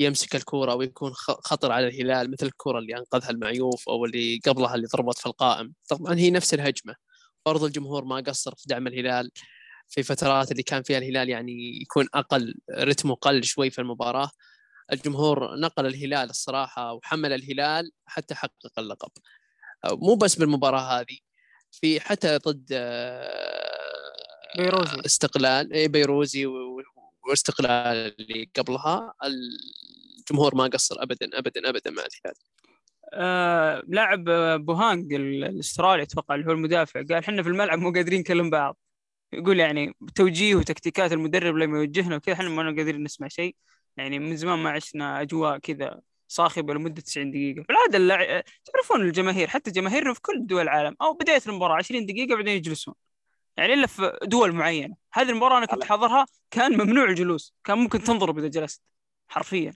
يمسك 0.00 0.36
الكورة 0.36 0.74
ويكون 0.74 1.12
خطر 1.14 1.72
على 1.72 1.88
الهلال 1.88 2.30
مثل 2.30 2.46
الكورة 2.46 2.78
اللي 2.78 2.96
أنقذها 2.96 3.30
المعيوف 3.30 3.88
أو 3.88 4.04
اللي 4.04 4.40
قبلها 4.46 4.74
اللي 4.74 4.86
ضربت 4.86 5.18
في 5.18 5.26
القائم. 5.26 5.74
طبعا 5.88 6.14
هي 6.14 6.30
نفس 6.30 6.54
الهجمة. 6.54 6.94
برضو 7.46 7.66
الجمهور 7.66 8.04
ما 8.04 8.16
قصر 8.20 8.54
في 8.56 8.64
دعم 8.68 8.86
الهلال 8.86 9.30
في 9.88 10.02
فترات 10.02 10.52
اللي 10.52 10.62
كان 10.62 10.82
فيها 10.82 10.98
الهلال 10.98 11.28
يعني 11.28 11.80
يكون 11.82 12.08
أقل 12.14 12.54
رتمه 12.78 13.14
قل 13.14 13.44
شوي 13.44 13.70
في 13.70 13.80
المباراة. 13.80 14.30
الجمهور 14.92 15.56
نقل 15.60 15.86
الهلال 15.86 16.30
الصراحة 16.30 16.92
وحمل 16.92 17.32
الهلال 17.32 17.90
حتى 18.06 18.34
حقق 18.34 18.78
اللقب. 18.78 19.10
مو 19.92 20.14
بس 20.14 20.34
بالمباراة 20.34 21.00
هذه 21.00 21.18
في 21.70 22.00
حتى 22.00 22.36
ضد 22.38 22.66
آه، 22.72 24.12
بيروزي. 24.56 25.00
استقلال 25.06 25.72
اي 25.72 25.88
بيروزي 25.88 26.46
واستقلال 27.28 28.14
اللي 28.20 28.50
قبلها. 28.56 29.14
الجمهور 29.24 30.54
ما 30.54 30.64
قصر 30.66 31.02
ابدا 31.02 31.38
ابدا 31.38 31.68
ابدا 31.68 31.90
مع 31.90 32.02
الهلال. 32.02 32.38
آه 33.12 33.82
لاعب 33.88 34.28
آه، 34.28 34.56
بوهانج 34.56 35.14
ال- 35.14 35.44
الأسترالي 35.44 36.02
أتوقع 36.02 36.34
اللي 36.34 36.46
هو 36.46 36.52
المدافع 36.52 37.00
قال 37.00 37.12
إحنا 37.12 37.42
في 37.42 37.48
الملعب 37.48 37.78
مو 37.78 37.92
قادرين 37.92 38.20
نكلم 38.20 38.50
بعض. 38.50 38.78
يقول 39.32 39.60
يعني 39.60 39.92
توجيه 40.14 40.54
وتكتيكات 40.54 41.12
المدرب 41.12 41.56
لما 41.56 41.78
يوجهنا 41.78 42.16
وكذا 42.16 42.34
إحنا 42.34 42.48
ما 42.48 42.62
قادرين 42.62 43.02
نسمع 43.04 43.28
شيء. 43.28 43.56
يعني 43.98 44.18
من 44.18 44.36
زمان 44.36 44.58
ما 44.58 44.70
عشنا 44.70 45.20
أجواء 45.20 45.58
كذا 45.58 46.00
صاخبة 46.28 46.74
لمدة 46.74 47.02
90 47.02 47.30
دقيقة. 47.30 47.64
بالعاده 47.68 47.98
اللع... 47.98 48.42
تعرفون 48.64 49.00
الجماهير 49.00 49.48
حتى 49.48 49.70
جماهيرنا 49.70 50.14
في 50.14 50.20
كل 50.20 50.46
دول 50.46 50.62
العالم 50.62 50.96
أو 51.02 51.12
بداية 51.12 51.40
المباراة 51.46 51.76
20 51.76 52.06
دقيقة 52.06 52.36
بعدين 52.36 52.56
يجلسون. 52.56 52.94
يعني 53.56 53.74
إلا 53.74 53.86
في 53.86 54.18
دول 54.22 54.52
معينة. 54.52 54.96
هذه 55.12 55.30
المباراة 55.30 55.58
أنا 55.58 55.66
كنت 55.66 55.84
حاضرها 55.84 56.26
كان 56.50 56.72
ممنوع 56.72 57.04
الجلوس. 57.04 57.54
كان 57.64 57.78
ممكن 57.78 58.02
تنضرب 58.02 58.38
إذا 58.38 58.48
جلست 58.48 58.82
حرفيا. 59.28 59.74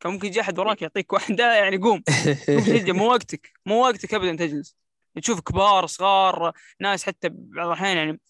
كان 0.00 0.12
ممكن 0.12 0.26
يجي 0.26 0.40
أحد 0.40 0.58
وراك 0.58 0.82
يعطيك 0.82 1.12
واحدة 1.12 1.54
يعني 1.54 1.76
قوم. 1.76 2.02
مو 2.98 3.10
وقتك. 3.10 3.52
مو 3.66 3.82
وقتك 3.82 4.14
ابدا 4.14 4.36
تجلس. 4.36 4.76
تشوف 5.22 5.40
كبار 5.40 5.86
صغار 5.86 6.52
ناس 6.80 7.04
حتى 7.04 7.28
بعض 7.32 7.66
الأحيان 7.66 7.96
يعني 7.96 8.20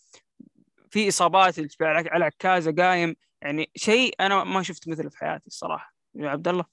في 0.90 1.08
إصابات 1.08 1.54
على 1.80 2.24
عكازه 2.24 2.72
قايم. 2.72 3.16
يعني 3.42 3.70
شيء 3.76 4.14
أنا 4.20 4.44
ما 4.44 4.62
شفت 4.62 4.88
مثله 4.88 5.10
في 5.10 5.18
حياتي 5.18 5.46
الصراحة. 5.46 5.94
يا 6.14 6.30
عبد 6.30 6.48
الله. 6.48 6.64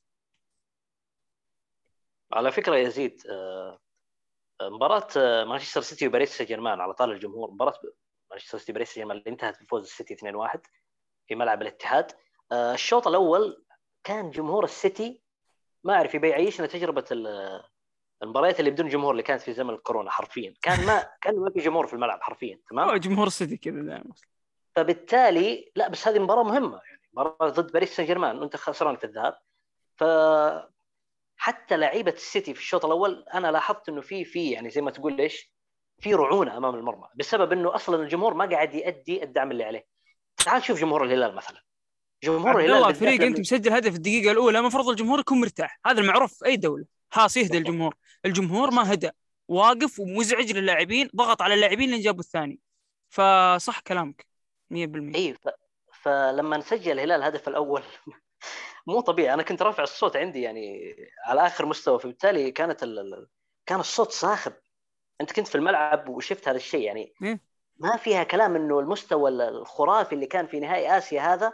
على 2.34 2.52
فكرة 2.52 2.76
يزيد 2.76 3.22
آه، 3.30 3.80
مباراة 4.62 5.08
آه، 5.18 5.44
مانشستر 5.44 5.82
سيتي 5.82 6.08
وباريس 6.08 6.38
سان 6.38 6.48
جيرمان 6.48 6.80
على 6.80 6.94
طاري 6.94 7.12
الجمهور. 7.12 7.52
مباراة 7.52 7.74
مانشستر 8.32 8.58
سيتي 8.58 8.72
وباريس 8.72 8.88
سان 8.90 8.96
جيرمان 8.96 9.18
اللي 9.18 9.30
انتهت 9.30 9.64
بفوز 9.64 9.84
السيتي 9.84 10.16
2-1 10.16 10.60
في 11.28 11.36
ملعب 11.36 11.62
الاتحاد. 11.62 12.12
آه، 12.52 12.74
الشوط 12.74 13.08
الأول 13.08 13.66
كان 14.04 14.32
جمهور 14.32 14.64
السيتي 14.64 15.22
ما 15.84 15.94
أعرف 15.94 16.16
يبي 16.16 16.30
يعيشنا 16.30 16.68
تجربة 16.68 17.06
ال- 17.12 17.64
المباريات 18.24 18.60
اللي 18.60 18.72
بدون 18.72 18.88
جمهور 18.88 19.12
اللي 19.12 19.24
كانت 19.24 19.42
في 19.42 19.54
زمن 19.54 19.70
الكورونا 19.74 20.12
حرفيا. 20.12 20.54
كان 20.62 20.86
ما 20.86 21.10
كان 21.22 21.36
ما 21.40 21.52
في 21.52 21.60
جمهور 21.60 21.88
في 21.88 21.94
الملعب 21.94 22.22
حرفيا 22.22 22.60
تمام؟ 22.70 22.90
هو 22.90 22.98
جمهور 22.98 23.28
السيتي 23.28 23.58
كذا 23.58 23.82
دائما 23.82 24.14
فبالتالي 24.80 25.72
لا 25.76 25.88
بس 25.88 26.08
هذه 26.08 26.20
مباراة 26.20 26.44
مهمة 26.44 26.82
يعني 26.86 27.02
مباراة 27.14 27.50
ضد 27.50 27.72
باريس 27.72 27.96
سان 27.96 28.06
جيرمان 28.06 28.38
وأنت 28.38 28.56
خسران 28.56 28.96
في 28.96 29.04
الذهاب. 29.04 29.38
ف 29.96 30.04
حتى 31.38 31.78
لعيبة 31.78 32.12
السيتي 32.12 32.54
في 32.54 32.60
الشوط 32.60 32.86
الأول 32.86 33.26
أنا 33.34 33.52
لاحظت 33.52 33.90
إنه 33.90 34.02
في 34.02 34.26
في 34.26 34.52
يعني 34.52 34.70
زي 34.70 34.82
ما 34.82 34.92
تقول 34.92 35.18
ليش 35.18 35.52
في 36.00 36.14
رعونة 36.14 36.58
أمام 36.58 36.76
المرمى 36.76 37.08
بسبب 37.16 37.52
إنه 37.52 37.76
أصلا 37.76 38.04
الجمهور 38.04 38.34
ما 38.34 38.46
قاعد 38.50 38.74
يؤدي 38.74 39.24
الدعم 39.24 39.52
اللي 39.52 39.64
عليه. 39.64 39.86
تعال 40.46 40.64
شوف 40.64 40.80
جمهور 40.82 41.04
الهلال 41.04 41.36
مثلا. 41.36 41.62
جمهور 42.24 42.60
الهلال 42.60 42.76
الله 42.76 42.88
بالذات 42.88 43.04
فريق 43.04 43.22
لما- 43.22 43.28
انت 43.28 43.40
مسجل 43.40 43.74
هدف 43.74 43.96
الدقيقة 43.96 44.32
الأولى 44.32 44.60
المفروض 44.60 44.90
الجمهور 44.90 45.20
يكون 45.20 45.42
مرتاح. 45.42 45.80
هذا 45.86 46.02
المعروف 46.02 46.34
في 46.34 46.46
أي 46.46 46.58
دولة. 46.58 46.86
خلاص 47.10 47.38
يهدى 47.38 47.58
الجمهور. 47.58 47.96
الجمهور 48.26 48.72
ما 48.72 48.94
هدى. 48.94 49.10
واقف 49.48 50.00
ومزعج 50.00 50.52
للاعبين 50.52 51.10
ضغط 51.16 51.42
على 51.42 51.54
اللاعبين 51.54 51.90
لين 51.92 52.02
جابوا 52.02 52.20
الثاني. 52.20 52.60
فصح 53.10 53.80
كلامك. 53.80 54.29
100% 54.70 55.16
اي 55.16 55.34
ف... 55.34 55.48
فلما 56.02 56.58
نسجل 56.58 56.92
الهلال 56.92 57.12
الهدف 57.22 57.48
الأول 57.48 57.84
مو 58.88 59.02
طبيعي. 59.02 59.34
أنا 59.34 59.44
كنت 59.44 59.62
رافع 59.62 59.84
الصوت 59.84 60.16
عندي 60.16 60.42
يعني 60.42 60.96
على 61.26 61.46
آخر 61.48 61.66
مستوى 61.66 62.00
فبالتالي 62.00 62.52
كانت 62.52 62.84
ال... 62.84 63.28
كان 63.66 63.80
الصوت 63.80 64.12
صاخب 64.12 64.54
أنت 65.22 65.32
كنت 65.34 65.48
في 65.48 65.56
الملعب 65.56 66.10
وشفت 66.10 66.48
هذا 66.48 66.58
الشيء 66.58 66.82
يعني 66.82 67.14
إيه. 67.24 67.42
ما 67.78 67.98
فيها 67.98 68.24
كلام 68.24 68.56
إنه 68.56 68.80
المستوى 68.80 69.30
ال- 69.30 69.42
الخرافي 69.42 70.16
اللي 70.16 70.26
كان 70.26 70.48
في 70.48 70.60
نهائي 70.60 70.98
آسيا 70.98 71.22
هذا 71.34 71.54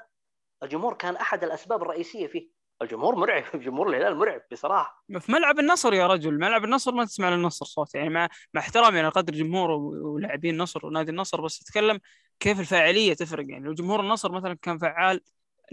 الجمهور 0.63 0.93
كان 0.93 1.15
أحد 1.15 1.43
الأسباب 1.43 1.81
الرئيسية 1.81 2.27
فيه. 2.27 2.55
الجمهور 2.81 3.15
مرعب 3.15 3.43
جمهور 3.65 3.89
الهلال 3.89 4.15
مرعب 4.15 4.41
بصراحة. 4.51 5.03
في 5.19 5.31
ملعب 5.31 5.60
النصر 5.60 5.93
يا 5.93 6.07
رجل 6.07 6.39
ملعب 6.39 6.63
النصر 6.63 6.91
ما 6.91 7.05
تسمع 7.05 7.29
للنصر 7.29 7.65
صوت 7.65 7.95
يعني 7.95 8.10
مع 8.10 8.29
مع 8.53 8.62
احترامي 8.62 9.00
على 9.00 9.10
قدر 9.10 9.34
جمهور 9.34 9.72
ولاعبين 9.72 10.53
النصر 10.53 10.86
ونادي 10.86 11.12
النصر 11.12 11.41
بس 11.41 11.62
أتكلم 11.62 12.00
كيف 12.39 12.60
الفاعلية 12.60 13.13
تفرق 13.13 13.46
يعني؟ 13.50 13.65
لو 13.65 13.74
جمهور 13.74 14.00
النصر 14.00 14.32
مثلا 14.32 14.54
كان 14.62 14.77
فعال 14.77 15.22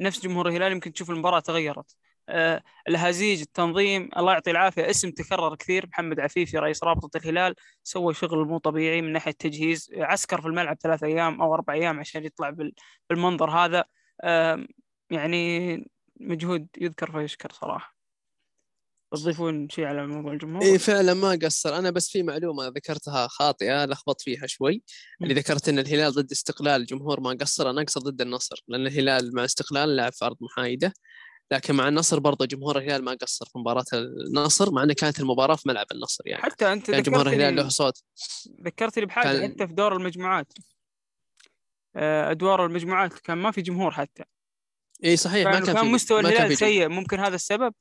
نفس 0.00 0.23
جمهور 0.23 0.49
الهلال 0.49 0.73
يمكن 0.73 0.92
تشوف 0.92 1.11
المباراة 1.11 1.40
تغيرت. 1.40 1.97
آه 2.28 2.62
الهزيج 2.88 3.40
التنظيم 3.40 4.09
الله 4.16 4.33
يعطيه 4.33 4.50
العافية 4.50 4.90
اسم 4.90 5.11
تكرر 5.11 5.57
كثير. 5.57 5.87
محمد 5.87 6.21
عفيفي 6.21 6.59
رئيس 6.59 6.85
رابطة 6.85 7.16
الهلال 7.19 7.54
سوى 7.83 8.14
شغل 8.14 8.47
مو 8.49 8.59
طبيعي 8.59 9.02
من 9.02 9.12
ناحية 9.12 9.31
تجهيز 9.33 9.90
عسكر 9.97 10.40
في 10.40 10.49
الملعب 10.49 10.76
ثلاث 10.83 11.02
أيام 11.02 11.42
أو 11.42 11.54
أربع 11.54 11.75
أيام 11.75 12.00
عشان 12.00 12.25
يطلع 12.25 12.50
بال- 12.50 12.75
بالمنظر 13.11 13.50
هذا. 13.50 13.85
آه 14.21 14.66
يعني 15.11 15.76
مجهود 16.21 16.69
يذكر 16.81 17.12
فيشكر 17.12 17.52
صراحة. 17.52 17.91
تضيفون 19.16 19.69
شيء 19.69 19.85
على 19.85 20.07
موضوع 20.07 20.33
الجمهور؟ 20.33 20.62
اي 20.64 20.78
فعلا 20.78 21.14
ما 21.14 21.38
قصر. 21.42 21.78
أنا 21.78 21.90
بس 21.90 22.09
في 22.11 22.23
معلومة 22.23 22.66
ذكرتها 22.69 23.26
خاطئة 23.28 23.85
لخبط 23.85 24.21
فيها 24.21 24.47
شوي. 24.47 24.83
اللي 25.23 25.35
مم. 25.35 25.40
ذكرت 25.40 25.69
إن 25.69 25.78
الهلال 25.78 26.12
ضد 26.12 26.31
استقلال 26.33 26.81
الجمهور 26.81 27.21
ما 27.21 27.31
قصر 27.40 27.71
أنا 27.71 27.83
أقصد 27.83 28.02
ضد 28.02 28.21
النصر 28.21 28.57
لأن 28.69 28.87
الهلال 28.87 29.35
مع 29.35 29.45
استقلال 29.45 29.97
لعب 29.97 30.12
في 30.12 30.25
ارض 30.25 30.37
محايدة 30.40 30.92
لكن 31.50 31.75
مع 31.75 31.88
النصر 31.88 32.19
برضه 32.19 32.47
جمهور 32.47 32.78
الهلال 32.78 33.04
ما 33.04 33.12
قصر 33.12 33.45
في 33.47 33.59
مباراة 33.59 33.85
النصر 33.95 34.71
مع 34.73 34.83
إنه 34.83 34.95
كانت 34.95 35.21
المباراة 35.21 35.54
في 35.57 35.69
ملعب 35.69 35.87
النصر 35.92 36.26
يعني. 36.26 36.42
حتى 36.42 36.73
أنت 36.73 36.90
كان 36.90 37.02
جمهور 37.02 37.26
الهلال 37.26 37.57
له 37.57 37.69
صوت. 37.69 38.02
ذكرتني 38.66 39.07
بحاجة 39.07 39.38
كان- 39.38 39.50
حتى 39.52 39.66
في 39.66 39.73
دور 39.75 39.97
المجموعات. 39.97 40.52
آه، 41.97 42.31
أدوار 42.31 42.66
المجموعات 42.66 43.12
كان 43.19 43.38
ما 43.38 43.50
في 43.50 43.62
جمهور 43.62 43.90
حتى. 43.90 44.25
اي 45.04 45.16
صحيح 45.16 45.45
ما 45.47 45.61
كان 45.61 45.75
كان 45.75 45.87
مستوى 45.87 46.21
الهلال. 46.21 46.57
سيء. 46.57 46.88
ممكن 46.88 47.21
هذا 47.21 47.35
السبب؟ 47.35 47.75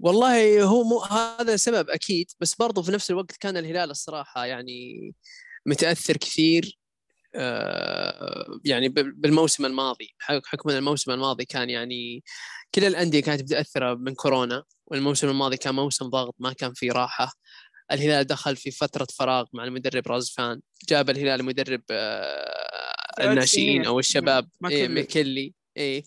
والله 0.00 0.62
هو 0.64 0.84
مو 0.84 0.98
هذا 1.00 1.56
سبب 1.56 1.90
أكيد 1.90 2.26
بس 2.40 2.54
برضو 2.54 2.82
في 2.82 2.92
نفس 2.92 3.10
الوقت 3.10 3.36
كان 3.36 3.56
الهلال 3.56 3.90
الصراحة 3.90 4.46
يعني 4.46 5.12
متأثر 5.66 6.16
كثير 6.16 6.78
آه، 7.34 8.46
يعني 8.64 8.88
بال- 8.88 9.12
بالموسم 9.12 9.66
الماضي 9.66 10.14
حك- 10.18 10.46
حكم 10.46 10.70
الموسم 10.70 11.10
الماضي 11.10 11.44
كان 11.44 11.70
يعني 11.70 12.22
كل 12.74 12.84
الأندية 12.84 13.20
كانت 13.22 13.42
متأثرة 13.42 13.94
من 13.94 14.14
كورونا 14.14 14.64
والموسم 14.86 15.28
الماضي 15.28 15.56
كان 15.56 15.74
موسم 15.74 16.06
ضغط 16.06 16.34
ما 16.38 16.52
كان 16.52 16.72
في 16.74 16.90
راحة 16.90 17.32
الهلال 17.92 18.24
دخل 18.26 18.56
في 18.56 18.70
فترة 18.70 19.06
فراغ 19.18 19.44
مع 19.52 19.64
المدرب 19.64 20.08
رازفان 20.08 20.60
جاب 20.88 21.10
الهلال 21.10 21.44
مدرب 21.44 21.82
آه، 21.90 22.94
الناشئين 23.20 23.66
سنين. 23.66 23.86
أو 23.86 23.98
الشباب 23.98 24.48
إيه. 24.70 24.88
مكلي 24.88 25.54
اي 25.76 26.04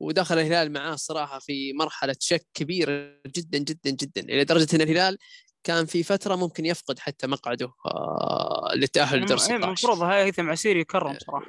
ودخل 0.00 0.38
الهلال 0.38 0.72
معاه 0.72 0.94
الصراحه 0.94 1.38
في 1.38 1.72
مرحلة 1.72 2.16
شك 2.20 2.46
كبيرة 2.54 3.10
جدا 3.26 3.58
جدا 3.58 3.90
جدا 3.90 4.20
إلى 4.20 4.44
درجة 4.44 4.76
إن 4.76 4.80
الهلال 4.80 5.18
كان 5.64 5.86
في 5.86 6.02
فترة 6.02 6.36
ممكن 6.36 6.66
يفقد 6.66 6.98
حتى 6.98 7.26
مقعده 7.26 7.72
آه، 7.86 8.70
للتاهل 8.74 9.18
لدور 9.20 9.36
إيه، 9.38 9.44
16 9.44 9.64
المفروض 9.66 10.02
هيثم 10.02 10.50
عسيري 10.50 10.80
يكرم 10.80 11.18
صراحة 11.26 11.46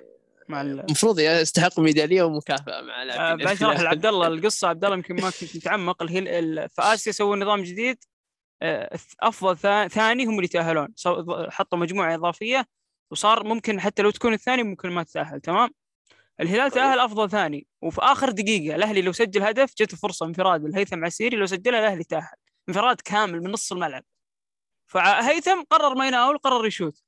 مع 0.49 0.61
ال... 0.61 0.79
المفروض 0.79 1.19
يستحق 1.19 1.79
ميدالية 1.79 2.23
ومكافأة 2.23 2.81
مع 2.81 3.01
آه، 3.01 3.05
لاعبين 3.05 3.45
بشرح 3.47 3.61
الهلال. 3.61 3.83
لعبد 3.83 4.05
الله 4.05 4.27
القصة 4.27 4.67
عبد 4.67 4.83
الله 4.83 4.95
يمكن 4.97 5.15
ما 5.15 5.29
كنت 5.29 5.55
متعمق. 5.55 6.05
في 6.05 6.67
آسيا 6.79 7.11
سووا 7.11 7.35
نظام 7.35 7.63
جديد 7.63 7.97
آه، 8.61 8.97
أفضل 9.21 9.57
ثا- 9.57 9.87
ثاني 9.87 10.25
هم 10.25 10.33
اللي 10.35 10.45
يتاهلون 10.45 10.87
سو- 10.95 11.49
حطوا 11.49 11.77
مجموعة 11.77 12.15
إضافية 12.15 12.65
وصار 13.11 13.43
ممكن 13.43 13.79
حتى 13.79 14.01
لو 14.01 14.09
تكون 14.11 14.33
الثاني 14.33 14.63
ممكن 14.63 14.89
ما 14.89 15.03
تتأهل 15.03 15.41
تمام 15.41 15.69
الهلال. 16.41 16.71
تأهل 16.71 16.99
أفضل 16.99 17.29
ثاني 17.29 17.67
وفي 17.81 18.01
آخر 18.01 18.29
دقيقة 18.31 18.75
الأهلي 18.75 19.01
لو 19.01 19.11
سجل 19.11 19.43
هدف 19.43 19.73
جته 19.79 19.97
فرصة 19.97 20.25
انفراد 20.25 20.65
الهيثم 20.65 21.05
عسيري 21.05 21.37
لو 21.37 21.45
سجلها 21.45 21.79
الأهلي 21.79 22.03
تأهل. 22.03 22.35
انفراد 22.69 23.01
كامل 23.01 23.41
من 23.43 23.51
نص 23.51 23.71
الملعب. 23.71 24.03
فهيثم 24.87 25.63
قرر 25.69 25.95
ما 25.95 26.07
يناول 26.07 26.37
قرر 26.37 26.67
يشوت. 26.67 27.03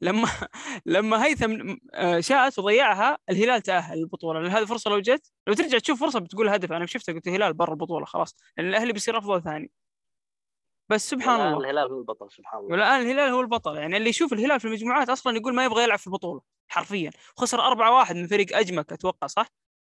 لما 0.00 0.28
لما 0.86 1.24
هيثم 1.26 1.76
آه، 1.94 2.20
شاءت 2.20 2.58
وضيعها 2.58 3.18
الهلال 3.30 3.62
تأهل 3.62 3.98
البطوله 3.98 4.40
لأن 4.40 4.50
هذه 4.50 4.64
فرصة 4.64 4.90
لو 4.90 5.00
جت 5.00 5.32
لو 5.46 5.54
ترجع 5.54 5.78
تشوف 5.78 6.00
فرصة 6.00 6.20
بتقول 6.20 6.48
هدف. 6.48 6.72
أنا 6.72 6.86
شفتها 6.86 7.12
قلت 7.14 7.28
الهلال 7.28 7.54
برا 7.54 7.72
البطولة 7.72 8.04
خلاص. 8.06 8.36
لأن 8.58 8.68
الأهلي 8.68 8.92
بيصير 8.92 9.18
أفضل 9.18 9.42
ثاني. 9.42 9.70
بس 10.88 11.10
سبحان 11.10 11.40
الله. 11.40 11.58
الهلال 11.58 11.92
هو 11.92 11.98
البطل 11.98 12.32
سبحان 12.32 12.60
الله. 12.60 12.72
والآن 12.72 13.00
الهلال 13.00 13.32
هو 13.32 13.40
البطل. 13.40 13.76
يعني 13.76 13.96
اللي 13.96 14.08
يشوف 14.08 14.32
الهلال 14.32 14.60
في 14.60 14.64
المجموعات 14.64 15.08
أصلا 15.08 15.36
يقول 15.36 15.54
ما 15.54 15.64
يبغى 15.64 15.82
يلعب 15.82 15.98
في 15.98 16.06
البطولة 16.06 16.40
حرفيا. 16.68 17.10
خسر 17.36 17.60
4-1 17.60 18.16
من 18.16 18.26
فريق 18.26 18.56
أجمك 18.56 18.92
أتوقع 18.92 19.26
صح؟ 19.26 19.46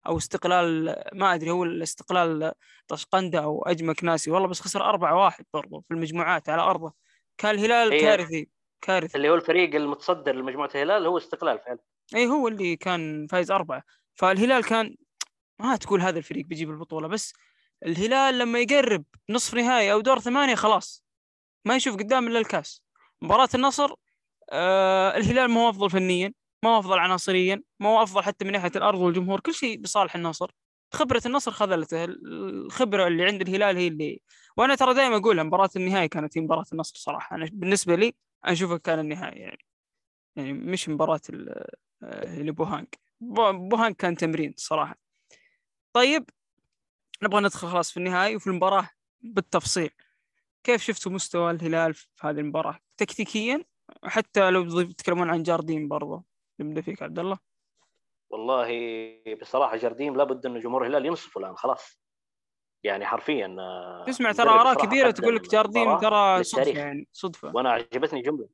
أو 0.07 0.17
استقلال 0.17 0.95
ما 1.13 1.33
أدري 1.33 1.51
هو 1.51 1.63
الاستقلال 1.63 2.51
طشقندة 2.87 3.39
أو 3.39 3.63
أجمك 3.63 4.03
ناسي. 4.03 4.31
والله 4.31 4.47
بس 4.47 4.61
خسر 4.61 4.81
4-1 4.81 5.43
برضه 5.53 5.83
في 5.87 5.93
المجموعات 5.93 6.49
على 6.49 6.61
أرضه. 6.61 6.93
كان 7.37 7.55
الهلال 7.55 8.01
كارثي 8.01 8.49
كارثي. 8.81 9.17
اللي 9.17 9.29
هو 9.29 9.35
الفريق 9.35 9.75
المتصدر 9.75 10.35
لمجموعة 10.35 10.69
الهلال 10.75 11.05
هو 11.05 11.17
استقلال 11.17 11.59
فعلا. 11.59 11.79
إي 12.15 12.27
هو 12.27 12.47
اللي 12.47 12.75
كان 12.75 13.27
فايز 13.27 13.51
أربعة. 13.51 13.83
فالهلال 14.13 14.63
كان 14.63 14.95
ما 15.59 15.75
تقول 15.75 16.01
هذا 16.01 16.17
الفريق 16.17 16.45
بيجيب 16.45 16.69
البطولة 16.69 17.07
بس 17.07 17.33
الهلال 17.85 18.37
لما 18.39 18.59
يقرب 18.59 19.03
نصف 19.29 19.53
نهائي 19.53 19.91
أو 19.91 20.01
دور 20.01 20.19
ثمانية 20.19 20.55
خلاص 20.55 21.03
ما 21.65 21.75
يشوف 21.75 21.95
قدام 21.95 22.27
إلا 22.27 22.39
الكاس. 22.39 22.83
مباراة 23.21 23.49
النصر 23.55 23.93
آه 24.51 25.17
الهلال 25.17 25.51
ما 25.51 25.61
هو 25.61 25.69
أفضل 25.69 25.89
فنيا 25.89 26.33
ما 26.63 26.69
هو 26.69 26.79
أفضل 26.79 26.99
عناصريا 26.99 27.63
ما 27.79 27.89
هو 27.89 28.03
أفضل 28.03 28.23
حتى 28.23 28.45
من 28.45 28.51
ناحية 28.51 28.71
الأرض 28.75 28.99
والجمهور 28.99 29.39
كل 29.39 29.53
شيء 29.53 29.81
بصالح 29.81 30.15
النصر. 30.15 30.51
خبرة 30.93 31.21
النصر 31.25 31.51
خذلته 31.51 32.03
الخبرة 32.03 33.07
اللي 33.07 33.25
عند 33.25 33.41
الهلال 33.41 33.77
هي 33.77 33.87
اللي. 33.87 34.21
وأنا 34.57 34.75
ترى 34.75 34.93
دائما 34.93 35.17
أقولها 35.17 35.43
مباراة 35.43 35.69
النهائي 35.75 36.07
كانت 36.07 36.37
هي 36.37 36.41
مباراة 36.41 36.65
النصر 36.73 36.95
صراحة. 36.95 37.35
أنا 37.35 37.49
بالنسبة 37.53 37.95
لي 37.95 38.15
أشوفها 38.45 38.77
كان 38.77 38.99
النهائي 38.99 39.39
يعني. 39.39 39.65
يعني 40.35 40.53
مش 40.53 40.89
مباراة 40.89 41.21
اللي 42.03 42.51
بوهانك 42.51 42.99
بوهانك 43.21 43.95
كان 43.95 44.15
تمرين 44.15 44.53
صراحة. 44.57 44.97
طيب 45.93 46.29
نبغى 47.23 47.41
ندخل 47.41 47.67
خلاص 47.67 47.91
في 47.91 47.97
النهائي 47.97 48.35
وفي 48.35 48.47
المباراة 48.47 48.89
بالتفصيل. 49.21 49.89
كيف 50.63 50.81
شفتوا 50.81 51.11
مستوى 51.11 51.51
الهلال 51.51 51.93
في 51.93 52.07
هذه 52.21 52.39
المباراة؟ 52.39 52.79
تكتيكيا 52.97 53.65
حتى 54.03 54.49
لو 54.49 54.81
تتكلمون 54.81 55.29
عن 55.29 55.43
جاردين 55.43 55.87
برضه 55.87 56.23
نبدا 56.59 56.81
فيك 56.81 57.03
عبد 57.03 57.19
الله. 57.19 57.39
والله 58.29 58.69
بصراحة 59.41 59.77
جارديم 59.77 60.17
لابد 60.17 60.45
إنه 60.45 60.59
جمهور 60.59 60.81
الهلال 60.81 61.05
ينصفوا 61.05 61.41
الآن 61.41 61.55
خلاص. 61.55 61.99
يعني 62.83 63.05
حرفيا 63.05 63.55
تسمع 64.07 64.31
ترى 64.31 64.49
آراء 64.49 64.85
كبيره 64.85 65.11
تقول 65.11 65.35
لك 65.35 65.49
جارديم 65.49 65.97
ترى 65.97 66.43
صدفة 66.43 66.79
يعني 66.79 67.07
صدفة. 67.11 67.51
وأنا 67.55 67.71
عجبتني 67.71 68.21
جملة. 68.21 68.49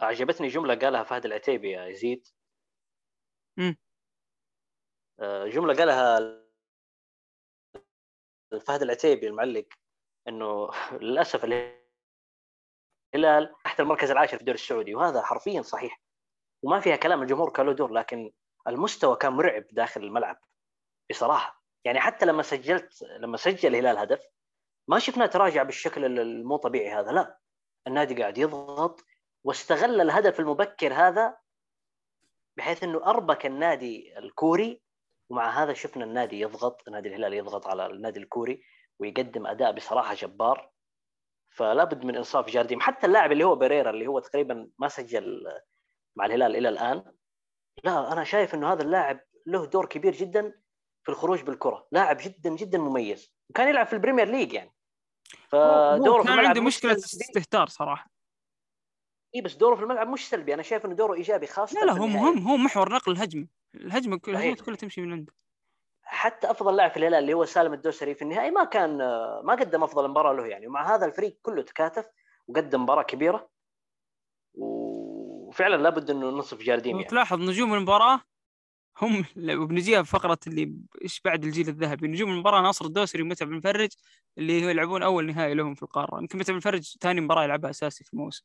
عجبتني 0.00 0.48
جملة 0.48 0.74
قالها 0.74 1.02
فهد 1.02 1.24
العتيبي 1.24 1.70
يا 1.70 1.86
يزيد. 1.86 2.26
امم 3.58 3.76
جملة 5.20 5.74
قالها 5.74 6.44
فهد 8.66 8.82
العتيبي 8.82 9.26
المعلق 9.26 9.66
إنه 10.28 10.70
للأسف 11.02 11.44
الهلال 13.14 13.54
تحت 13.64 13.80
المركز 13.80 14.10
العاشر 14.10 14.36
في 14.36 14.40
الدوري 14.40 14.58
السعودي 14.58 14.94
وهذا 14.94 15.22
حرفيا 15.22 15.62
صحيح. 15.62 16.00
وما 16.62 16.80
فيها 16.80 16.96
كلام 16.96 17.22
الجمهور 17.22 17.50
كان 17.50 17.66
له 17.66 17.72
دور 17.72 17.92
لكن 17.92 18.32
المستوى 18.68 19.16
كان 19.16 19.32
مرعب 19.32 19.64
داخل 19.70 20.02
الملعب 20.02 20.40
بصراحة. 21.10 21.64
يعني 21.84 22.00
حتى 22.00 22.26
لما 22.26 22.42
سجلت 22.42 23.02
لما 23.02 23.36
سجل 23.36 23.68
الهلال 23.68 23.98
هدف 23.98 24.26
ما 24.88 24.98
شفنا 24.98 25.26
تراجع 25.26 25.62
بالشكل 25.62 26.20
المو 26.20 26.56
طبيعي 26.56 26.90
هذا 26.90 27.12
لا. 27.12 27.38
النادي 27.86 28.22
قاعد 28.22 28.38
يضغط 28.38 29.04
واستغل 29.44 30.00
الهدف 30.00 30.40
المبكر 30.40 30.94
هذا 30.94 31.36
بحيث 32.56 32.82
إنه 32.82 33.06
أربك 33.06 33.46
النادي 33.46 34.18
الكوري 34.18 34.83
ومع 35.30 35.62
هذا 35.62 35.72
شفنا 35.72 36.04
النادي 36.04 36.40
يضغط 36.40 36.88
نادي 36.88 37.08
الهلال 37.08 37.34
يضغط 37.34 37.66
على 37.66 37.86
النادي 37.86 38.20
الكوري 38.20 38.62
ويقدم 38.98 39.46
أداء 39.46 39.72
بصراحة 39.72 40.14
جبار. 40.14 40.70
فلا 41.50 41.84
بد 41.84 42.04
من 42.04 42.16
إنصاف 42.16 42.46
جارديم. 42.46 42.80
حتى 42.80 43.06
اللاعب 43.06 43.32
اللي 43.32 43.44
هو 43.44 43.56
بريرا 43.56 43.90
اللي 43.90 44.06
هو 44.06 44.18
تقريبا 44.18 44.68
ما 44.78 44.88
سجل 44.88 45.42
مع 46.16 46.26
الهلال 46.26 46.56
إلى 46.56 46.68
الآن. 46.68 47.04
لا 47.84 48.12
أنا 48.12 48.24
شايف 48.24 48.54
إنه 48.54 48.72
هذا 48.72 48.82
اللاعب 48.82 49.20
له 49.46 49.66
دور 49.66 49.86
كبير 49.86 50.12
جدا 50.12 50.60
في 51.02 51.08
الخروج 51.08 51.42
بالكرة. 51.42 51.88
لاعب 51.92 52.16
جدا 52.20 52.50
جدا 52.50 52.78
مميز. 52.78 53.34
وكان 53.50 53.68
يلعب 53.68 53.86
في 53.86 53.92
البريمير 53.92 54.28
ليج 54.28 54.52
يعني. 54.52 54.74
فدوره 55.48 56.22
كان 56.22 56.38
عنده 56.38 56.60
مشكلة 56.60 56.92
استهتار 56.92 57.68
صراحة. 57.68 58.13
اي 59.34 59.40
بس 59.40 59.54
دوره 59.54 59.74
في 59.74 59.82
الملعب 59.82 60.08
مش 60.08 60.28
سلبي. 60.28 60.54
أنا 60.54 60.62
شايف 60.62 60.86
إنه 60.86 60.94
دوره 60.94 61.14
إيجابي 61.14 61.46
خاصة 61.46 61.80
لا 61.80 61.84
لا 61.84 61.92
هو 61.92 62.06
مهم 62.06 62.38
هو 62.38 62.56
محور 62.56 62.92
نقل 62.92 63.12
الهجمة. 63.12 63.46
الهجمة 63.74 64.20
الهجمة 64.28 64.56
كلها 64.64 64.76
تمشي 64.76 65.00
من 65.00 65.12
عنده 65.12 65.32
حتى 66.02 66.50
أفضل 66.50 66.76
لاعب 66.76 66.90
في 66.90 66.96
الهلال 66.96 67.18
اللي 67.18 67.34
هو 67.34 67.44
سالم 67.44 67.72
الدوسري 67.72 68.14
في 68.14 68.22
النهائي 68.22 68.50
ما 68.50 68.64
كان 68.64 68.96
ما 69.44 69.56
قدم 69.60 69.82
أفضل 69.82 70.08
مباراة 70.08 70.32
له 70.32 70.46
يعني. 70.46 70.66
ومع 70.66 70.94
هذا 70.94 71.06
الفريق 71.06 71.38
كله 71.42 71.62
تكاتف 71.62 72.06
وقدم 72.48 72.82
مباراة 72.82 73.02
كبيرة. 73.02 73.48
وفعلا 74.54 75.82
لابد 75.82 76.10
إنه 76.10 76.30
نصف 76.30 76.62
جارديم 76.62 76.96
يعني. 76.96 77.08
تلاحظ 77.08 77.40
نجوم 77.40 77.74
المباراة 77.74 78.20
هم 79.02 79.24
وبنجيها 79.50 80.02
في 80.02 80.10
فقرة 80.10 80.38
اللي 80.46 80.74
إيش 81.02 81.20
بعد 81.20 81.44
الجيل 81.44 81.68
الذهبي. 81.68 82.08
نجوم 82.08 82.30
المباراة 82.30 82.60
ناصر 82.60 82.84
الدوسري 82.84 83.22
ومتعب 83.22 83.48
المفرج 83.48 83.90
اللي 84.38 84.64
هو 84.64 84.68
يلعبون 84.68 85.02
أول 85.02 85.26
نهائي 85.26 85.54
لهم 85.54 85.74
في 85.74 85.82
القارة. 85.82 86.20
يمكن 86.20 86.38
متعب 86.38 86.52
المفرج 86.52 86.96
ثاني 87.00 87.20
مباراة 87.20 87.44
يلعبها 87.44 87.70
أساسي 87.70 88.04
في 88.04 88.12
الموسم. 88.12 88.44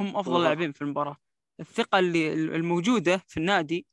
هم 0.00 0.16
أفضل 0.16 0.42
لاعبين 0.42 0.72
في 0.72 0.82
المباراة. 0.82 1.16
الثقة 1.60 1.98
اللي 1.98 2.32
الموجودة 2.32 3.22
في 3.26 3.36
النادي 3.36 3.86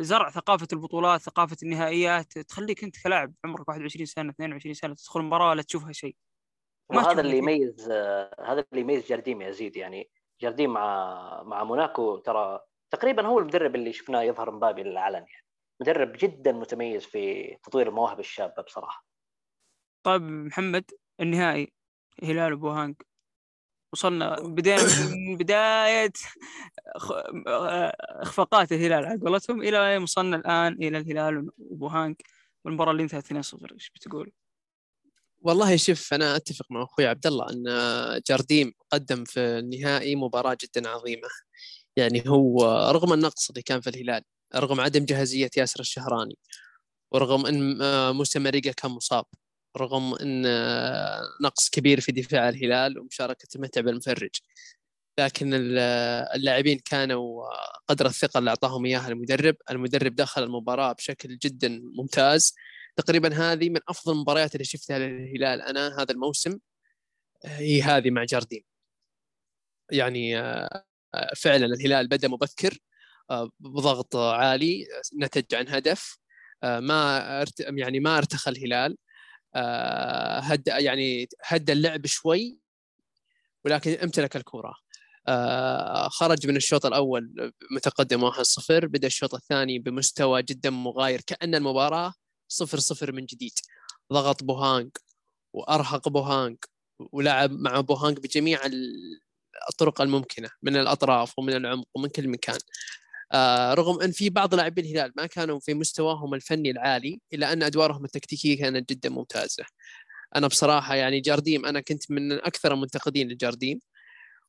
زرع 0.00 0.30
ثقافة 0.30 0.68
البطولات 0.72 1.20
ثقافة 1.20 1.56
النهائيات 1.62 2.38
تخليك 2.38 2.84
أنت 2.84 3.02
كلاعب 3.02 3.34
عمرك 3.44 3.68
21 3.68 4.06
سنة 4.06 4.30
22 4.30 4.74
سنة 4.74 4.94
تدخل 4.94 5.22
مباراة 5.22 5.50
ولا 5.50 5.62
تشوفها 5.62 5.92
شيء. 5.92 6.16
وهذا 6.88 7.20
اللي 7.20 7.38
يميز 7.38 7.90
هذا 8.40 8.64
اللي 8.72 8.80
يميز 8.80 9.06
جارديم 9.06 9.42
يا 9.42 9.50
زيد 9.50 9.76
يعني 9.76 10.10
جارديم 10.40 10.72
مع 10.72 11.42
مع 11.42 11.64
موناكو 11.64 12.16
ترى 12.16 12.60
تقريبا 12.90 13.26
هو 13.26 13.38
المدرب 13.38 13.74
اللي 13.74 13.92
شفناه 13.92 14.22
يظهر 14.22 14.50
مبابي 14.50 14.82
للعلن. 14.82 15.14
يعني 15.14 15.46
مدرب 15.80 16.12
جدا 16.18 16.52
متميز 16.52 17.04
في 17.04 17.54
تطوير 17.62 17.88
المواهب 17.88 18.20
الشابة 18.20 18.62
بصراحة. 18.62 19.06
طيب 20.02 20.22
محمد 20.22 20.90
النهائي 21.20 21.72
هلال 22.22 22.52
وبوهانك 22.52 23.05
وصلنا 23.96 24.40
بدينا 24.40 24.82
من 25.10 25.36
بداية 25.40 26.12
إخفاقات 28.22 28.72
الهلال 28.72 29.04
على 29.04 29.20
قولتهم 29.20 29.62
إلى 29.62 29.98
وصلنا 29.98 30.36
الآن؟ 30.36 30.72
إلى 30.72 30.98
الهلال 30.98 31.48
وبوهانك 31.58 32.22
والمباراة 32.64 32.92
اللي 32.92 33.02
انتهت 33.02 33.26
2-0 33.26 33.36
إيش 33.72 33.90
بتقول؟ 33.94 34.32
والله 35.42 35.76
شوف 35.76 36.14
أنا 36.14 36.36
أتفق 36.36 36.66
مع 36.70 36.82
أخوي 36.82 37.06
عبد 37.06 37.26
الله 37.26 37.46
أن 37.50 37.64
جارديم 38.28 38.72
قدم 38.90 39.24
في 39.24 39.40
النهائي 39.40 40.16
مباراة 40.16 40.56
جدا 40.62 40.88
عظيمة. 40.88 41.28
يعني 41.96 42.22
هو 42.28 42.64
رغم 42.94 43.12
النقص 43.12 43.48
اللي 43.48 43.62
كان 43.62 43.80
في 43.80 43.90
الهلال 43.90 44.22
رغم 44.56 44.80
عدم 44.80 45.04
جاهزية 45.04 45.50
ياسر 45.56 45.80
الشهراني 45.80 46.38
ورغم 47.12 47.46
إن 47.46 47.78
موسى 48.16 48.38
ماريجا 48.38 48.72
كان 48.72 48.90
مصاب 48.90 49.24
رغم 49.76 50.14
إن 50.14 50.42
نقص 51.42 51.70
كبير 51.70 52.00
في 52.00 52.12
دفاع 52.12 52.48
الهلال 52.48 52.98
ومشاركة 52.98 53.48
متعب 53.56 53.88
المفرج. 53.88 54.30
لكن 55.18 55.50
اللاعبين 56.34 56.78
كانوا 56.78 57.44
قدر 57.88 58.06
الثقة 58.06 58.38
اللي 58.38 58.50
أعطاهم 58.50 58.86
إياها 58.86 59.08
المدرب، 59.08 59.56
المدرب 59.70 60.14
دخل 60.14 60.42
المباراة 60.42 60.92
بشكل 60.92 61.38
جدا 61.38 61.82
ممتاز. 61.98 62.54
تقريبا 62.96 63.34
هذه 63.34 63.70
من 63.70 63.80
أفضل 63.88 64.12
المباريات 64.12 64.54
اللي 64.54 64.64
شفتها 64.64 64.98
للهلال 64.98 65.62
أنا 65.62 66.02
هذا 66.02 66.12
الموسم. 66.12 66.58
هي 67.44 67.82
هذه 67.82 68.10
مع 68.10 68.24
جاردين. 68.24 68.64
يعني 69.92 70.36
فعلا 71.36 71.66
الهلال 71.66 72.08
بدأ 72.08 72.28
مبكر 72.28 72.78
بضغط 73.60 74.16
عالي 74.16 74.86
نتج 75.22 75.54
عن 75.54 75.68
هدف 75.68 76.18
ما 76.62 77.44
يعني 77.60 78.00
ما 78.00 78.18
ارتخى 78.18 78.50
الهلال. 78.50 78.96
هد 80.40 80.68
يعني 80.68 81.28
هدى 81.44 81.72
اللعب 81.72 82.06
شوي 82.06 82.58
ولكن 83.64 83.90
امتلك 83.90 84.36
الكرة. 84.36 84.74
خرج 86.08 86.46
من 86.46 86.56
الشوط 86.56 86.86
الأول 86.86 87.52
متقدم 87.70 88.30
1-0 88.30 88.34
بدأ 88.70 89.06
الشوط 89.06 89.34
الثاني 89.34 89.78
بمستوى 89.78 90.42
جدا 90.42 90.70
مغاير 90.70 91.20
كأن 91.26 91.54
المباراة 91.54 92.12
صفر 92.48 92.78
صفر 92.78 93.12
من 93.12 93.26
جديد. 93.26 93.52
ضغط 94.12 94.44
بوهانج 94.44 94.90
وأرهق 95.52 96.08
بوهانج 96.08 96.56
ولعب 97.12 97.50
مع 97.50 97.80
بوهانج 97.80 98.18
بجميع 98.18 98.60
الطرق 99.70 100.00
الممكنة 100.00 100.50
من 100.62 100.76
الأطراف 100.76 101.38
ومن 101.38 101.52
العمق 101.52 101.86
ومن 101.94 102.08
كل 102.08 102.28
مكان. 102.28 102.54
آه 102.56 102.60
رغم 103.74 104.00
أن 104.00 104.10
في 104.10 104.30
بعض 104.30 104.54
لاعبي 104.54 104.80
الهلال 104.80 105.12
ما 105.16 105.26
كانوا 105.26 105.60
في 105.60 105.74
مستواهم 105.74 106.34
الفني 106.34 106.70
العالي 106.70 107.20
إلا 107.32 107.52
أن 107.52 107.62
أدوارهم 107.62 108.04
التكتيكية 108.04 108.58
كانت 108.58 108.90
جدا 108.92 109.08
ممتازة. 109.08 109.64
أنا 110.36 110.46
بصراحة 110.46 110.94
يعني 110.94 111.20
جارديم 111.20 111.66
أنا 111.66 111.80
كنت 111.80 112.10
من 112.10 112.32
أكثر 112.32 112.74
المنتقدين 112.74 113.28
لجارديم 113.28 113.80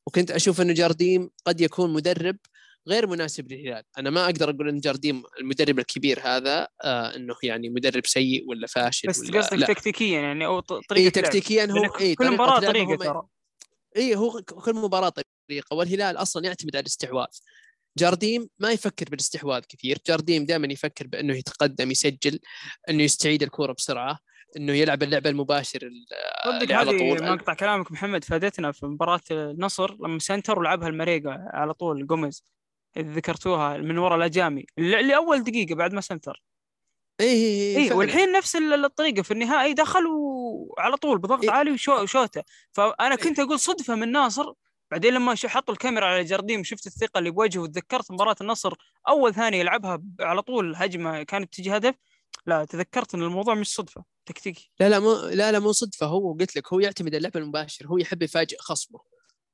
وكنت 0.06 0.30
أشوف 0.30 0.60
انه 0.60 0.72
جارديم 0.72 1.30
قد 1.44 1.60
يكون 1.60 1.92
مدرب 1.92 2.36
غير 2.88 3.06
مناسب 3.06 3.52
للهلال. 3.52 3.82
أنا 3.98 4.10
ما 4.10 4.24
أقدر 4.24 4.50
أقول 4.50 4.68
أن 4.68 4.80
جارديم 4.80 5.22
المدرب 5.40 5.78
الكبير 5.78 6.20
هذا 6.24 6.68
آه 6.84 7.16
أنه 7.16 7.34
يعني 7.42 7.68
مدرب 7.68 8.06
سيء 8.06 8.48
ولا 8.48 8.66
فاشل 8.66 9.08
بس 9.08 9.30
قصدك 9.30 9.66
تكتيكيا 9.66 10.20
يعني 10.20 10.46
أو 10.46 10.60
طريقة 10.60 10.96
إيه 10.96 11.08
تكتيكيا 11.08 11.64
هو 11.70 11.96
إيه 12.00 12.16
كل 12.16 12.30
مباراة 12.30 12.60
طريقة 12.60 12.96
ترى. 12.96 13.22
اي 13.96 14.16
هو 14.16 14.42
كل 14.42 14.74
مباراة 14.74 15.12
طريقة 15.48 15.76
والهلال 15.76 16.16
أصلا 16.16 16.44
يعتمد 16.44 16.76
على 16.76 16.82
الاستحواذ. 16.82 17.26
جارديم 17.98 18.48
ما 18.58 18.72
يفكر 18.72 19.06
بالاستحواذ 19.10 19.62
كثير. 19.68 19.98
جارديم 20.06 20.44
دائما 20.46 20.72
يفكر 20.72 21.06
بأنه 21.06 21.36
يتقدم 21.36 21.90
يسجل 21.90 22.38
أنه 22.90 23.02
يستعيد 23.02 23.42
الكوره 23.42 23.72
بسرعة 23.72 24.18
أنه 24.56 24.72
يلعب 24.72 25.02
اللعبة 25.02 25.30
المباشر 25.30 25.90
صدق 26.44 26.74
هذه 26.74 27.14
ما 27.14 27.32
اقطع 27.34 27.54
كلامك 27.54 27.92
محمد 27.92 28.24
فادتنا 28.24 28.72
في 28.72 28.86
مباراة 28.86 29.20
النصر 29.30 29.94
لما 29.94 30.18
سنتر 30.18 30.58
ولعبها 30.58 30.88
لمريقة 30.88 31.30
على 31.52 31.74
طول 31.74 32.06
جوميز 32.06 32.44
ذكرتوها 32.98 33.76
من 33.76 33.98
وراء 33.98 34.18
الأجامي. 34.18 34.64
اللي 34.78 35.00
اللي 35.00 35.16
اول 35.16 35.44
دقيقة 35.44 35.74
بعد 35.74 35.92
ما 35.92 36.00
سنتر. 36.00 36.42
اي 37.20 37.26
اي 37.26 37.76
اي 37.76 37.84
فعلاً. 37.84 37.94
والحين 37.98 38.32
نفس 38.32 38.56
ال- 38.56 38.84
الطريقة 38.84 39.22
في 39.22 39.30
النهائي 39.30 39.74
دخلوا 39.74 40.80
على 40.80 40.96
طول 40.96 41.18
بضغط 41.18 41.42
إيه. 41.44 41.50
عالي 41.50 41.70
وشو 41.70 42.02
وشوته. 42.02 42.42
فأنا 42.72 43.14
كنت 43.14 43.38
أقول 43.38 43.60
صدفة 43.60 43.94
من 43.94 44.12
ناصر 44.12 44.52
بعدين 44.90 45.14
لما 45.14 45.34
حطوا 45.44 45.74
الكاميرا 45.74 46.06
على 46.06 46.24
جارديم 46.24 46.64
شفت 46.64 46.86
الثقة 46.86 47.18
اللي 47.18 47.30
بوجهه 47.30 47.60
وتذكرت 47.60 48.10
مباراة 48.10 48.36
النصر 48.40 48.74
أول 49.08 49.34
ثانية 49.34 49.58
يلعبها 49.58 50.02
على 50.20 50.42
طول 50.42 50.76
هجمة 50.76 51.22
كانت 51.22 51.54
تجي 51.54 51.76
هدف 51.76 51.94
لا 52.46 52.64
تذكرت 52.64 53.14
إن 53.14 53.22
الموضوع 53.22 53.54
مش 53.54 53.74
صدفة 53.74 54.04
تكتيكي. 54.26 54.70
لا 54.80 54.88
لا 54.88 54.98
مو 54.98 55.14
لا 55.14 55.52
لا 55.52 55.58
مو 55.58 55.72
صدفة. 55.72 56.06
هو 56.06 56.32
قلت 56.32 56.56
لك 56.56 56.72
هو 56.72 56.80
يعتمد 56.80 57.14
اللعب 57.14 57.36
المباشر 57.36 57.86
هو 57.86 57.98
يحب 57.98 58.22
يفاجئ 58.22 58.56
خصمه. 58.58 59.00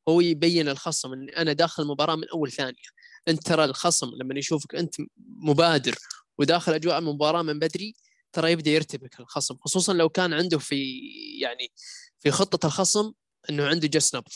هو 0.08 0.20
يبين 0.20 0.68
الخصم 0.68 1.12
إن 1.12 1.28
أنا 1.28 1.52
داخل 1.52 1.82
المباراة 1.82 2.16
من 2.16 2.28
أول 2.28 2.52
ثانية. 2.52 2.82
أنت 3.28 3.46
ترى 3.46 3.64
الخصم 3.64 4.10
لما 4.20 4.38
يشوفك 4.38 4.74
أنت 4.74 4.94
مبادر 5.18 5.94
وداخل 6.38 6.72
أجواء 6.72 6.98
المباراة 6.98 7.42
من 7.42 7.58
بدري 7.58 7.94
ترى 8.32 8.52
يبدأ 8.52 8.70
يرتبك 8.70 9.20
الخصم 9.20 9.56
خصوصا 9.60 9.92
لو 9.92 10.08
كان 10.08 10.32
عنده 10.32 10.58
في 10.58 11.00
يعني 11.40 11.72
في 12.20 12.30
خطة 12.30 12.66
الخصم 12.66 13.12
إنه 13.50 13.66
عنده 13.66 13.88
جس 13.88 14.14
نبض. 14.14 14.32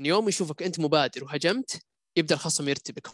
يوم 0.00 0.28
يشوفك 0.28 0.62
أنت 0.62 0.80
مبادر 0.80 1.24
وهجمت 1.24 1.82
يبدأ 2.16 2.34
الخصم 2.34 2.68
يرتبك. 2.68 3.08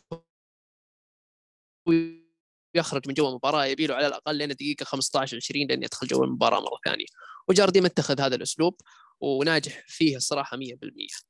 ويخرج 1.86 3.08
من 3.08 3.14
جو 3.14 3.28
المباراة 3.28 3.64
يبي 3.66 3.86
له 3.86 3.94
على 3.94 4.06
الأقل 4.06 4.36
لين 4.36 4.48
دقيقة 4.48 4.84
15 4.84 5.36
20 5.36 5.66
لين 5.66 5.82
يدخل 5.82 6.06
جو 6.06 6.24
المباراة 6.24 6.60
مرة 6.60 6.78
ثانية. 6.84 7.06
وجارديم 7.48 7.84
اتخذ 7.84 8.20
هذا 8.20 8.34
الأسلوب 8.34 8.80
وناجح 9.20 9.84
فيه 9.86 10.16
الصراحة 10.16 10.56
100% 10.56 11.22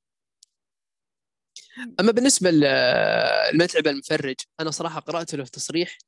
أما 2.01 2.13
بالنسبة 2.13 2.51
للمتعب 2.51 3.87
المفرج 3.87 4.37
أنا 4.61 4.71
صراحة 4.71 5.01
قرأت 5.01 5.35
له 5.35 5.45
تصريح 5.45 5.99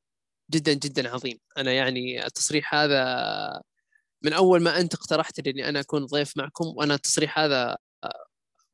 جدا 0.51 0.73
جدا 0.73 1.09
عظيم. 1.11 1.39
أنا 1.59 1.73
يعني 1.73 2.27
التصريح 2.27 2.75
هذا 2.75 3.63
من 4.23 4.33
أول 4.33 4.63
ما 4.63 4.81
أنت 4.81 4.95
اقترحت 4.95 5.47
إني 5.49 5.69
أنا 5.69 5.81
أكون 5.81 6.07
ضيف 6.07 6.37
معكم 6.37 6.65
وأنا 6.77 6.95
التصريح 6.95 7.39
هذا 7.39 7.77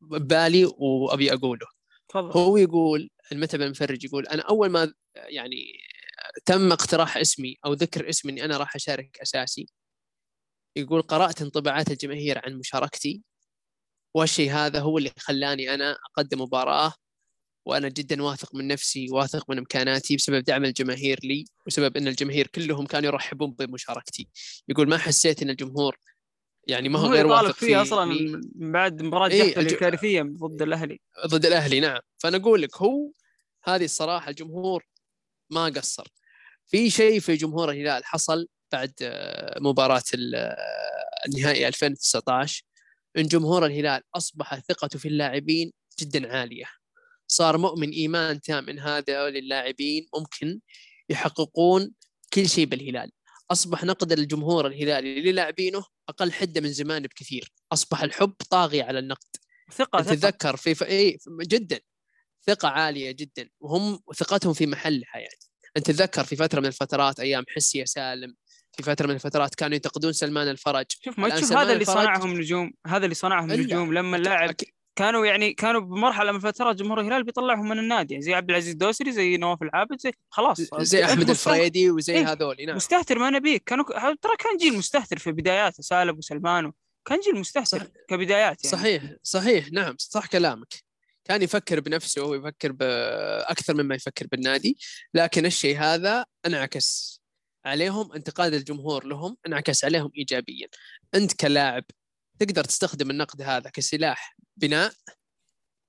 ببالي 0.00 0.64
وأبي 0.78 1.32
أقوله. 1.32 1.66
تفضل. 2.08 2.40
هو 2.40 2.56
يقول 2.56 3.10
المتعب 3.32 3.60
المفرج 3.62 4.04
يقول 4.04 4.26
أنا 4.26 4.42
أول 4.42 4.68
ما 4.68 4.92
يعني 5.16 5.72
تم 6.44 6.72
اقتراح 6.72 7.16
اسمي 7.16 7.56
أو 7.64 7.72
ذكر 7.72 8.08
اسمي 8.08 8.32
إني 8.32 8.44
أنا 8.44 8.56
راح 8.56 8.76
أشارك 8.76 9.18
أساسي 9.22 9.68
يقول 10.76 11.02
قرأت 11.02 11.42
انطباعات 11.42 11.90
الجماهير 11.90 12.40
عن 12.44 12.54
مشاركتي. 12.54 13.22
والشيء 14.14 14.52
هذا 14.52 14.80
هو 14.80 14.98
اللي 14.98 15.10
خلاني 15.18 15.74
أنا 15.74 15.96
أقدم 16.10 16.40
مباراة 16.40 16.92
وأنا 17.66 17.88
جدا 17.88 18.22
واثق 18.22 18.54
من 18.54 18.66
نفسي 18.68 19.06
واثق 19.10 19.50
من 19.50 19.58
إمكاناتي 19.58 20.16
بسبب 20.16 20.44
دعم 20.44 20.64
الجماهير 20.64 21.20
لي 21.24 21.44
وسبب 21.66 21.96
إن 21.96 22.08
الجماهير 22.08 22.46
كلهم 22.46 22.86
كانوا 22.86 23.10
يرحبون 23.10 23.50
بمشاركتي. 23.50 24.28
يقول 24.68 24.88
ما 24.88 24.98
حسيت 24.98 25.42
إن 25.42 25.50
الجمهور 25.50 25.96
يعني 26.66 26.88
ما 26.88 26.98
هو 26.98 27.06
غير 27.12 27.26
واثق 27.26 27.50
فيه 27.54 27.66
فيه 27.66 27.82
أصلا. 27.82 28.04
من 28.54 28.72
بعد 28.72 29.02
مباراة 29.02 29.28
إيه، 29.28 29.42
جحفل 29.48 29.60
الج- 29.60 29.72
الكارثيه 29.72 30.22
ضد 30.22 30.62
الأهلي. 30.62 31.00
ضد 31.26 31.46
الأهلي 31.46 31.80
نعم. 31.80 31.98
فأنا 32.18 32.36
أقول 32.36 32.62
لك 32.62 32.76
هو 32.76 33.10
هذه 33.64 33.84
الصراحة 33.84 34.30
الجمهور 34.30 34.84
ما 35.50 35.64
قصر. 35.64 36.08
في 36.66 36.90
شيء 36.90 37.20
في 37.20 37.34
جمهور 37.36 37.70
الهلال 37.70 38.04
حصل 38.04 38.46
بعد 38.72 38.92
آه، 39.02 39.58
مباراة 39.60 40.02
آه، 40.34 40.56
النهائي 41.26 41.68
2019 41.68 42.62
إن 43.18 43.22
جمهور 43.22 43.66
الهلال 43.66 44.02
أصبح 44.16 44.54
ثقته 44.60 44.98
في 44.98 45.08
اللاعبين 45.08 45.72
جدا 46.00 46.36
عالية. 46.36 46.64
صار 47.28 47.58
مؤمن 47.58 47.90
إيمان 47.90 48.40
تام 48.40 48.68
إن 48.68 48.78
هذول 48.78 49.36
اللاعبين 49.36 50.06
ممكن 50.18 50.60
يحققون 51.08 51.92
كل 52.32 52.48
شيء 52.48 52.64
بالهلال. 52.66 53.12
أصبح 53.50 53.84
نقد 53.84 54.12
الجمهور 54.12 54.66
الهلالي 54.66 55.20
للاعبينه 55.20 55.84
أقل 56.08 56.32
حدة 56.32 56.60
من 56.60 56.72
زمان 56.72 57.02
بكثير. 57.02 57.52
أصبح 57.72 58.02
الحب 58.02 58.32
طاغي 58.50 58.82
على 58.82 58.98
النقد. 58.98 59.36
ثقة 59.72 60.02
ثقة. 60.02 60.14
تتذكر 60.14 60.56
في 60.56 60.74
ف... 60.74 60.82
إيه 60.82 61.18
جدا. 61.42 61.80
ثقة 62.46 62.68
عالية 62.68 63.10
جدا. 63.10 63.48
وهم 63.60 64.00
ثقتهم 64.16 64.52
في 64.52 64.66
محلها 64.66 65.16
يعني 65.16 65.38
أنت 65.76 65.86
تتذكر 65.86 66.24
في 66.24 66.36
فترة 66.36 66.60
من 66.60 66.66
الفترات 66.66 67.20
أيام 67.20 67.44
حسي 67.48 67.78
يا 67.78 67.84
سالم 67.84 68.34
في 68.72 68.82
فترة 68.82 69.06
من 69.06 69.14
الفترات 69.14 69.54
كانوا 69.54 69.74
ينتقدون 69.74 70.12
سلمان 70.12 70.48
الفرج. 70.48 70.86
شوف 71.04 71.18
ما 71.18 71.28
تشوف 71.28 71.52
هذا 71.52 71.72
اللي 71.72 71.84
صنعهم 71.84 72.40
نجوم 72.40 72.72
هذا 72.86 73.04
اللي 73.04 73.14
صنعهم. 73.14 73.52
نجوم 73.52 73.94
لما 73.94 74.16
اللاعب 74.16 74.54
كانوا 75.00 75.26
يعني 75.26 75.52
كانوا 75.52 75.80
بمرحلة 75.80 76.32
من 76.32 76.38
فترات 76.40 76.76
جمهور 76.76 77.00
الهلال 77.00 77.24
بيطلعهم 77.24 77.68
من 77.68 77.78
النادي. 77.78 78.14
يعني 78.14 78.24
زي 78.24 78.34
عبد 78.34 78.50
العزيز 78.50 78.72
الدوسري 78.72 79.12
زي 79.12 79.36
نواف 79.36 79.62
العابد 79.62 80.00
زي 80.00 80.12
خلاص. 80.30 80.60
زي 80.60 81.02
مستهتر- 81.02 81.30
الفريدي 81.30 81.90
وزي 81.90 82.12
إيه، 82.14 82.32
هذول 82.32 82.56
نعم. 82.66 82.76
مستهتر 82.76 83.18
ما 83.18 83.30
نبيك. 83.30 83.64
كانوا 83.64 83.84
ترى 84.22 84.36
كان 84.38 84.56
جيل 84.56 84.78
مستهتر 84.78 85.18
في 85.18 85.32
بداياته 85.32 85.82
سالم 85.82 86.18
وسلمان. 86.18 86.72
كان 87.04 87.20
جيل 87.20 87.34
مستهتر 87.40 87.78
صح- 87.78 87.86
كبدايات 88.08 88.64
يعني. 88.64 88.76
صحيح 88.76 89.02
صحيح 89.22 89.72
نعم 89.72 89.96
صح 89.98 90.26
كلامك. 90.26 90.74
كان 91.24 91.42
يفكر 91.42 91.80
بنفسه 91.80 92.24
ويفكر 92.24 92.72
بأكثر 92.72 93.74
مما 93.74 93.94
يفكر 93.94 94.26
بالنادي. 94.26 94.78
لكن 95.14 95.46
الشيء 95.46 95.78
هذا 95.78 96.24
انعكس 96.46 97.20
عليهم 97.64 98.12
انتقاد 98.12 98.54
الجمهور 98.54 99.04
لهم 99.06 99.36
انعكس 99.46 99.84
عليهم 99.84 100.10
إيجابيا. 100.18 100.68
أنت 101.14 101.32
كلاعب 101.32 101.84
تقدر 102.38 102.64
تستخدم 102.64 103.10
النقد 103.10 103.42
هذا 103.42 103.70
كسلاح 103.70 104.36
بناء 104.60 104.92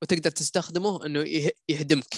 وتقدر 0.02 0.30
تستخدمه 0.32 1.00
يه- 1.06 1.52
يهدمك. 1.70 2.16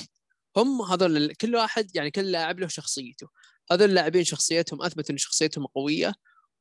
هم 0.57 0.81
هذول 0.81 1.33
كل 1.33 1.55
واحد 1.55 1.95
يعني 1.95 2.11
كل 2.11 2.31
لاعب 2.31 2.59
له 2.59 2.67
شخصيته. 2.67 3.27
هذول 3.71 3.89
اللاعبين 3.89 4.23
شخصيتهم 4.23 4.81
أثبتوا 4.83 5.11
أن 5.11 5.17
شخصيتهم 5.17 5.65
قوية 5.65 6.13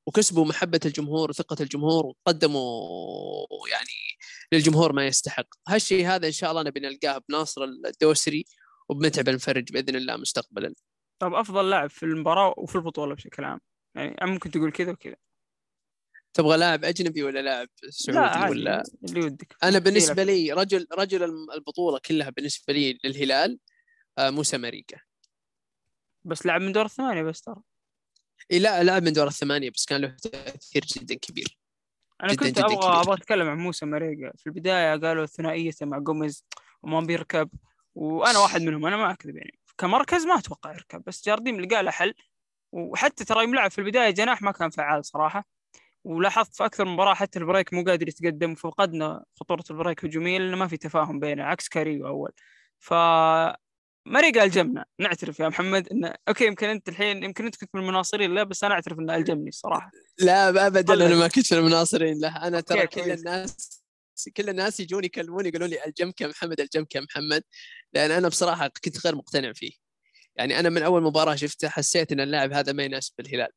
وكسبوا 0.06 0.44
محبة 0.44 0.80
الجمهور 0.84 1.30
وثقة 1.30 1.56
الجمهور 1.60 2.06
وقدموا 2.06 3.46
يعني 3.70 4.18
للجمهور 4.52 4.92
ما 4.92 5.06
يستحق. 5.06 5.46
هالشيء 5.68 6.06
هذا 6.06 6.26
إن 6.26 6.32
شاء 6.32 6.50
الله 6.50 6.62
نبي 6.62 6.80
نلقاه 6.80 7.22
بناصر 7.28 7.64
الدوسري 7.64 8.44
وبمتعب 8.88 9.28
المفرج 9.28 9.72
بإذن 9.72 9.96
الله 9.96 10.16
مستقبلا. 10.16 10.74
طب 11.18 11.34
أفضل 11.34 11.70
لاعب 11.70 11.90
في 11.90 12.02
المباراة 12.02 12.54
وفي 12.58 12.76
البطولة 12.76 13.14
بشكل 13.14 13.44
عام. 13.44 13.60
يعني 13.94 14.16
ممكن 14.32 14.50
تقول 14.50 14.72
كذا 14.72 14.92
وكذا. 14.92 15.16
تبغى 16.34 16.56
لاعب 16.56 16.84
أجنبي 16.84 17.22
ولا 17.22 17.38
لاعب 17.42 17.68
لا 17.82 17.90
سعودي 17.90 18.18
عادي 18.18 18.50
ولا؟ 18.50 18.82
اللي 19.04 19.20
ودك 19.20 19.56
أنا 19.62 19.70
مثيلك. 19.70 19.84
بالنسبة 19.84 20.22
لي 20.24 20.52
رجل 20.52 20.86
رجل 20.92 21.22
البطولة 21.54 22.00
كلها 22.06 22.30
بالنسبة 22.30 22.72
لي 22.72 22.98
للهلال 23.04 23.58
آه، 24.18 24.30
موسى 24.30 24.58
ماريكا. 24.58 25.00
بس 26.24 26.46
لعب 26.46 26.60
من 26.60 26.72
دور 26.72 26.84
الثمانية 26.84 27.22
بس 27.22 27.40
ترى. 27.40 27.62
إيه 28.50 28.58
لا 28.58 28.82
لعب 28.82 29.02
من 29.02 29.12
دور 29.12 29.26
الثمانية 29.26 29.70
بس 29.70 29.84
كان 29.84 30.00
له 30.00 30.16
تأثير 30.22 30.84
جدا 30.84 31.14
كبير. 31.14 31.58
أنا 32.22 32.32
جداً 32.32 32.46
كنت 32.46 32.58
جداً 32.58 32.66
أبغى. 32.66 33.00
أبغى 33.00 33.14
أتكلم 33.14 33.48
عن 33.48 33.58
موسى 33.58 33.86
ماريجا 33.86 34.32
في 34.38 34.46
البداية 34.46 34.96
قالوا 34.96 35.26
ثنائيته 35.26 35.86
مع 35.86 35.98
جوميز 35.98 36.44
وما 36.82 37.00
بيركب 37.00 37.50
وأنا 37.94 38.38
واحد 38.38 38.62
منهم 38.62 38.86
أنا 38.86 38.96
ما 38.96 39.10
أكذب 39.12 39.36
يعني. 39.36 39.58
كمركز 39.78 40.26
ما 40.26 40.38
أتوقع 40.38 40.72
يركب 40.74 41.02
بس 41.06 41.26
جارديم 41.26 41.60
لقى 41.60 41.82
له 41.82 41.90
حل. 41.90 42.14
وحتى 42.72 43.24
ترى 43.24 43.42
يوم 43.42 43.54
لعب 43.54 43.70
في 43.70 43.78
البداية 43.78 44.10
جناح 44.10 44.42
ما 44.42 44.52
كان 44.52 44.70
فعال 44.70 45.04
صراحة. 45.04 45.44
ولاحظت 46.04 46.54
في 46.54 46.64
أكثر 46.64 46.84
من 46.84 46.92
مباراة 46.92 47.14
حتى 47.14 47.38
البريك 47.38 47.72
مو 47.72 47.84
قادر 47.84 48.08
يتقدم 48.08 48.54
فقدنا 48.54 49.24
خطورة 49.34 49.64
البريك 49.70 50.04
هجوميا 50.04 50.38
لأنه 50.38 50.56
ما 50.56 50.68
في 50.68 50.76
تفاهم 50.76 51.20
بينه 51.20 51.44
عكس 51.44 51.68
كاريو 51.68 52.06
أول. 52.06 52.32
ف 52.78 52.94
ماريجا 54.06 54.44
الجمنا 54.44 54.84
نعترف 54.98 55.40
يا 55.40 55.48
محمد 55.48 55.88
إنه 55.88 56.14
okay 56.28 56.46
يمكن 56.46 56.68
أنت 56.68 56.88
الحين 56.88 57.24
يمكن 57.24 57.44
أنت 57.44 57.56
كنت 57.56 57.70
من 57.74 57.80
المناصرين 57.80 58.34
لا 58.34 58.42
بس 58.42 58.64
أنا 58.64 58.74
أعترف 58.74 58.98
إنه 58.98 59.16
الجمني 59.16 59.48
الصراحه 59.48 59.90
لا 60.18 60.66
ابدا. 60.66 60.94
أنا 60.94 61.16
ما 61.16 61.28
كنت 61.28 61.54
من 61.54 61.60
المناصرين 61.60 62.20
له. 62.20 62.46
أنا 62.46 62.60
ترى 62.60 62.86
كل. 62.86 63.10
الناس 63.10 63.82
كل 64.36 64.48
الناس 64.48 64.80
يجوني 64.80 65.06
يكلموني 65.06 65.48
يقولون 65.48 65.68
لي 65.70 65.84
الجمك 65.86 66.20
يا 66.20 66.26
محمد 66.26 66.60
الجمك 66.60 66.94
يا 66.94 67.00
محمد. 67.00 67.42
لأن 67.92 68.10
أنا 68.10 68.28
بصراحة 68.28 68.70
كنت 68.84 69.06
غير 69.06 69.14
مقتنع 69.14 69.52
فيه. 69.52 69.72
يعني 70.36 70.60
أنا 70.60 70.68
من 70.68 70.82
أول 70.82 71.02
مباراة 71.02 71.34
شفته 71.34 71.68
حسيت 71.68 72.12
إن 72.12 72.20
اللاعب 72.20 72.52
هذا 72.52 72.72
ما 72.72 72.82
يناسب 72.82 73.20
الهلال. 73.20 73.48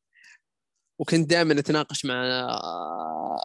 وكنت 0.98 1.30
دائما 1.30 1.58
أتناقش 1.58 2.04
مع 2.04 2.48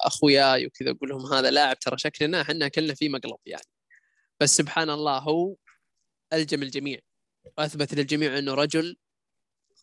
أخوياي 0.03 0.65
وكذا 0.65 0.91
أقول 0.91 1.09
لهم 1.09 1.33
هذا 1.33 1.51
لاعب 1.51 1.79
ترى 1.79 1.97
شكلنا 1.97 2.41
إحنا 2.41 2.67
كلنا 2.67 2.93
فيه 2.93 3.09
مقلب 3.09 3.37
يعني. 3.45 3.65
بس 4.39 4.57
سبحان 4.57 4.89
الله 4.89 5.17
هو 5.17 5.55
ألجم 6.33 6.63
الجميع. 6.63 6.99
وأثبت 7.57 7.93
للجميع 7.93 8.37
إنه 8.37 8.53
رجل 8.53 8.97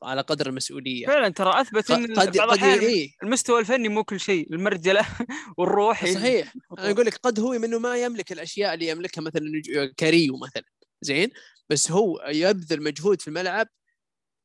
على 0.03 0.21
قدر 0.21 0.49
المسؤولية. 0.49 1.07
فعلا 1.07 1.29
ترى 1.29 1.61
أثبت 1.61 1.91
إن 1.91 2.15
قد 2.15 2.39
قد 2.39 2.63
إيه. 2.63 3.11
المستوى 3.23 3.61
الفني 3.61 3.89
مو 3.89 4.05
كل 4.05 4.21
شيء 4.21 4.53
المرجلة 4.53 5.07
والروح. 5.59 6.07
صحيح. 6.07 6.53
أنا 6.79 6.91
أقول 6.91 7.07
لك 7.07 7.17
قد 7.17 7.41
هو 7.41 7.59
منه 7.59 7.79
ما 7.79 7.97
يملك 7.97 8.33
الأشياء 8.33 8.75
اللي 8.75 8.89
يملكها 8.89 9.23
مثلا 9.23 9.43
كاريو 9.97 10.37
مثلا. 10.37 10.65
زين؟ 11.03 11.31
بس 11.71 11.91
هو 11.91 12.25
يبذل 12.29 12.83
مجهود 12.83 13.21
في 13.21 13.29
الملعب 13.29 13.69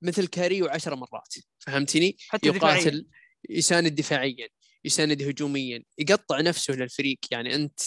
مثل 0.04 0.28
كاريو 0.28 0.68
عشر 0.68 0.96
مرات 0.96 1.34
فهمتني؟ 1.60 2.18
حتى 2.30 2.48
يقاتل 2.48 3.08
يساند 3.50 3.96
دفاعيا 3.96 4.48
يساند 4.86 5.22
هجوميا 5.22 5.84
يقطع 5.98 6.42
نفسه 6.42 6.74
للفريق. 6.74 7.20
يعني 7.32 7.56
أنت 7.56 7.80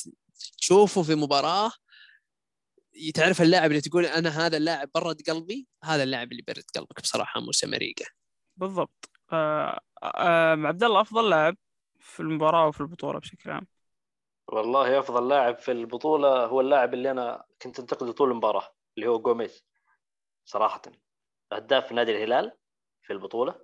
تشوفه 0.59 1.03
في 1.03 1.15
مباراة 1.15 1.71
تعرف 3.15 3.43
اللاعب 3.43 3.71
اللي 3.71 3.81
تقول 3.81 4.07
أنا 4.07 4.47
هذا 4.47 4.57
اللاعب 4.57 4.91
برد 4.95 5.23
قلبي 5.31 5.67
هذا 5.85 6.03
اللاعب 6.03 6.33
اللي 6.33 6.43
برد 6.49 6.65
قلبك 6.75 7.01
بصراحة 7.03 7.41
موسى 7.41 7.67
مريقة. 7.67 8.07
بالضبط. 8.57 9.11
آه 9.33 9.81
آه 10.03 10.57
عبد 10.57 10.85
الله 10.85 11.01
أفضل 11.01 11.31
لاعب 11.31 11.57
في 12.01 12.21
المباراة 12.21 12.69
وفي 12.69 12.81
البطولة 12.81 13.19
بشكل 13.19 13.51
عام؟ 13.51 13.67
والله 14.49 14.99
أفضل 14.99 15.29
لاعب 15.29 15.59
في 15.59 15.73
البطولة 15.73 16.47
هو 16.47 16.61
اللاعب 16.61 16.95
اللي 16.95 17.11
أنا 17.11 17.45
كنت 17.63 17.79
أنتقده 17.81 18.13
طول 18.13 18.31
المباراة 18.31 18.75
اللي 18.97 19.09
هو 19.09 19.19
جوميز 19.19 19.65
صراحة. 20.45 20.83
هداف 21.53 21.93
نادي 21.93 22.13
الهلال 22.13 22.53
في 23.03 23.13
البطولة. 23.13 23.55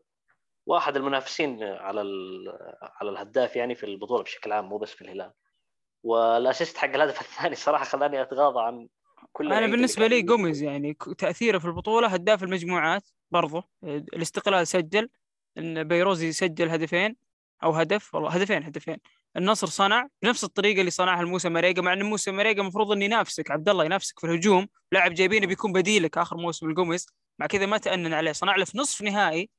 واحد 0.67 0.97
المنافسين 0.97 1.63
على 1.63 2.01
على 2.83 3.11
الهداف 3.11 3.57
يعني 3.57 3.75
في 3.75 3.87
البطولة 3.87 4.23
بشكل 4.23 4.53
عام 4.53 4.69
مو 4.69 4.79
بس 4.79 4.93
في 4.93 5.03
الهلال. 5.03 5.33
والأسيست 6.03 6.77
حق 6.77 6.89
الهدف 6.89 7.21
الثاني 7.21 7.55
صراحة 7.55 7.85
خلاني 7.85 8.23
أتغاضى 8.23 8.61
عن 8.61 8.89
كل 9.33 9.53
أنا 9.53 9.67
بالنسبة 9.67 10.07
لي 10.07 10.23
جوميز 10.23 10.63
يعني 10.63 10.97
تأثيره 11.19 11.59
في 11.59 11.65
البطولة 11.65 12.09
هداف 12.09 12.43
المجموعات 12.43 13.03
برضه 13.31 13.69
الاستقلال 13.85 14.67
سجل 14.67 15.09
إن 15.59 15.85
بيروزي 15.85 16.33
سجل 16.33 16.69
هدفين 16.69 17.17
أو 17.65 17.71
هدف 17.71 18.15
والله 18.15 18.31
هدفين 18.31 18.63
هدفين. 18.63 18.97
النصر 19.37 19.67
صنع 19.67 20.09
بنفس 20.23 20.45
الطريقة 20.45 20.81
اللي 20.81 20.91
صنعها 20.91 21.23
الموسى 21.23 21.49
مريقا 21.49 21.83
مع 21.83 21.93
إن 21.93 22.03
موسى 22.03 22.31
مريقا 22.33 22.61
المفروض 22.61 22.93
إنه 22.93 23.05
ينافسك 23.05 23.51
عبد 23.51 23.69
الله 23.69 23.85
ينافسك 23.85 24.21
في 24.21 24.27
الهجوم. 24.27 24.69
لاعب 24.93 25.15
جايبينه 25.15 25.47
بيكون 25.47 25.73
بديلك 25.73 26.19
آخر 26.19 26.37
موسم 26.37 26.69
الجوميز 26.69 27.07
كذا 27.47 27.67
ما 27.67 27.79
تأنن 27.79 28.15
عليه 28.15 28.33
صنع 28.33 28.57
له 28.57 28.65
في 28.65 28.79
نصف 28.79 29.03
نهائي 29.03 29.51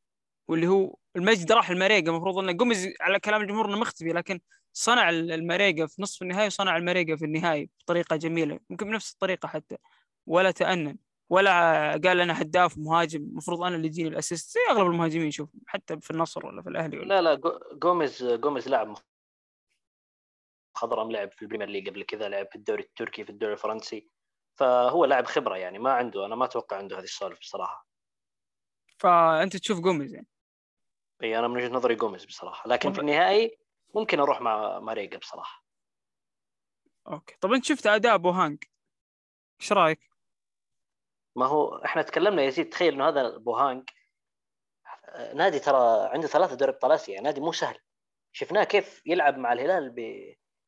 واللي 0.47 0.67
هو 0.67 0.95
المجد 1.15 1.51
راح 1.51 1.69
المريقا 1.69 2.09
المفروض 2.09 2.37
إنه 2.37 2.51
جوميز 2.51 2.89
على 3.01 3.19
كلام 3.19 3.41
الجمهور 3.41 3.65
إنه 3.65 3.77
مختفي 3.77 4.09
لكن 4.09 4.39
صنع 4.73 5.09
المريقا 5.09 5.87
في 5.87 6.01
نصف 6.01 6.21
النهائي 6.21 6.47
وصنع 6.47 6.77
المريقا 6.77 7.15
في 7.15 7.25
النهائي 7.25 7.69
بطريقة 7.79 8.15
جميلة 8.15 8.59
يمكن 8.69 8.85
بنفس 8.87 9.13
الطريقة 9.13 9.47
حتى 9.47 9.77
ولا 10.27 10.51
تأنن 10.51 10.97
ولا 11.29 11.91
قال 11.91 12.21
أنا 12.21 12.41
هداف 12.41 12.77
مهاجم 12.77 13.21
المفروض 13.21 13.61
أنا 13.63 13.75
اللي 13.75 13.87
يجيني 13.87 14.09
ال 14.09 14.16
assist 14.16 14.53
زي 14.53 14.59
أغلب 14.71 14.87
المهاجمين 14.87 15.31
شوف 15.31 15.49
حتى 15.67 15.99
في 16.01 16.11
النصر 16.11 16.45
ولا 16.45 16.61
في 16.61 16.69
الأهلي 16.69 16.99
ولا. 16.99 17.21
لا 17.21 17.21
لا 17.21 17.41
جوميز 17.73 18.23
جوميز 18.23 18.69
لاعب 18.69 18.95
مخضرم 20.75 21.11
لعب 21.11 21.31
في 21.31 21.41
البريمير 21.41 21.69
ليج 21.69 21.89
قبل 21.89 22.03
كذا 22.03 22.29
لعب 22.29 22.47
في 22.49 22.55
الدوري 22.55 22.83
التركي 22.83 23.23
في 23.23 23.29
الدوري 23.29 23.53
الفرنسي. 23.53 24.09
فهو 24.55 25.05
لاعب 25.05 25.25
خبرة 25.25 25.57
يعني 25.57 25.79
ما 25.79 25.93
عنده 25.93 26.25
أنا 26.25 26.35
ما 26.35 26.45
أتوقع 26.45 26.77
عنده 26.77 26.97
هذه 26.97 27.03
السوالف 27.03 27.39
بصراحة. 27.39 27.87
فأنت 28.97 29.57
تشوف 29.57 29.79
جوميز 29.79 30.13
يعني؟ 30.13 30.27
إي 31.23 31.39
أنا 31.39 31.47
من 31.47 31.57
وجهة 31.57 31.69
نظري 31.69 31.95
جوميز 31.95 32.25
بصراحة. 32.25 32.69
لكن 32.69 32.93
في 32.93 32.99
النهائي 32.99 33.57
ممكن 33.95 34.19
أروح 34.19 34.41
مع 34.41 34.79
ماريجا 34.79 35.17
بصراحة. 35.17 35.63
okay. 37.07 37.35
طب 37.41 37.53
أنت 37.53 37.65
شفت 37.65 37.87
أداء 37.87 38.17
بوهانج 38.17 38.63
إيش 39.61 39.73
رأيك؟ 39.73 40.09
ما 41.35 41.45
هو 41.45 41.75
إحنا 41.75 42.01
تكلمنا 42.01 42.41
يا 42.41 42.49
زيد 42.49 42.69
تخيل 42.69 42.93
إنه 42.93 43.07
هذا 43.07 43.37
بوهانج 43.37 43.89
نادي 45.33 45.59
ترى 45.59 46.09
عنده 46.13 46.27
ثلاثة 46.27 46.55
دوري 46.55 46.71
أبطال 46.71 46.91
آسيا 46.91 47.21
نادي 47.21 47.41
مو 47.41 47.51
سهل. 47.51 47.77
شفناه 48.31 48.63
كيف 48.63 49.01
يلعب 49.05 49.37
مع 49.37 49.53
الهلال 49.53 49.89
ب... 49.89 49.99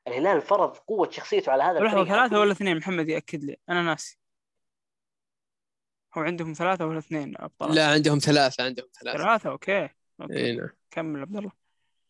الهلال 0.07 0.41
فرض 0.41 0.77
قوة 0.77 1.09
شخصيته 1.09 1.51
على 1.51 1.63
هذا 1.63 1.79
لحظه 1.79 2.05
ثلاثة 2.05 2.39
ولا 2.39 2.51
اثنين؟ 2.51 2.77
محمد 2.77 3.09
يأكد 3.09 3.43
لي. 3.43 3.57
أنا 3.69 3.81
ناسي. 3.81 4.19
هو 6.17 6.21
عندهم 6.21 6.53
ثلاثة 6.53 6.85
ولا 6.85 6.97
اثنين 6.97 7.33
ابطال 7.37 7.75
لا 7.75 7.91
عندهم 7.91 8.19
ثلاثة 8.19 8.63
عندهم 8.63 8.87
ثلاثة. 9.01 9.17
ثلاثة؟ 9.17 9.49
okay, 9.49 9.89
okay. 10.21 10.37
إي 10.37 10.55
نعم. 10.55 10.69
كمل 10.91 11.21
عبد 11.21 11.35
الله. 11.35 11.51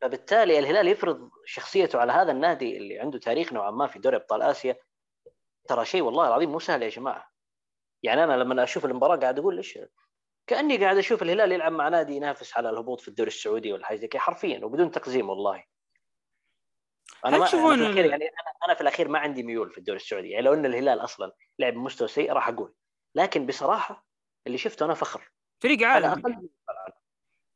فبالتالي 0.01 0.59
الهلال 0.59 0.87
يفرض 0.87 1.29
شخصيته 1.45 1.99
على 1.99 2.11
هذا 2.11 2.31
النادي 2.31 2.77
اللي 2.77 2.99
عنده 2.99 3.19
تاريخ 3.19 3.53
نوعا 3.53 3.71
ما 3.71 3.87
في 3.87 3.99
دوري 3.99 4.15
أبطال 4.15 4.41
آسيا. 4.41 4.75
ترى 5.67 5.85
شيء 5.85 6.01
والله 6.01 6.27
العظيم 6.27 6.51
مو 6.51 6.59
سهل 6.59 6.83
يا 6.83 6.89
جماعة. 6.89 7.31
يعني 8.03 8.23
أنا 8.23 8.33
لما 8.33 8.63
أشوف 8.63 8.85
المباراة 8.85 9.15
قاعد 9.15 9.39
أقول 9.39 9.57
إيش؟ 9.57 9.79
كأني 10.47 10.77
قاعد 10.77 10.97
أشوف 10.97 11.23
الهلال 11.23 11.51
يلعب 11.51 11.71
مع 11.71 11.89
نادي 11.89 12.15
ينافس 12.15 12.57
على 12.57 12.69
الهبوط 12.69 13.01
في 13.01 13.07
الدوري 13.07 13.27
السعودي 13.27 13.73
ولا 13.73 13.85
حاجة 13.85 13.97
زي 13.97 14.07
كذا 14.07 14.21
حرفيا 14.21 14.65
وبدون 14.65 14.91
تقزيم 14.91 15.29
والله. 15.29 15.63
أنا 17.25 17.37
ما 17.37 17.47
أنا 17.47 17.47
في 17.47 17.55
الأخير 17.55 18.05
يعني 18.05 18.29
أنا 18.65 18.73
في 18.73 18.81
الأخير 18.81 19.07
ما 19.07 19.19
عندي 19.19 19.43
ميول 19.43 19.69
في 19.69 19.77
الدوري 19.77 19.99
السعودي. 19.99 20.29
يعني 20.29 20.45
لو 20.45 20.53
إن 20.53 20.65
الهلال 20.65 20.99
أصلا 20.99 21.31
لعب 21.59 21.73
بمستوى 21.73 22.07
سيء 22.07 22.31
راح 22.33 22.47
أقول. 22.47 22.73
لكن 23.15 23.45
بصراحة 23.45 24.05
اللي 24.47 24.57
شفته 24.57 24.85
أنا 24.85 24.93
فخر. 24.93 25.31
فريق 25.59 25.87
عالمي. 25.87 26.49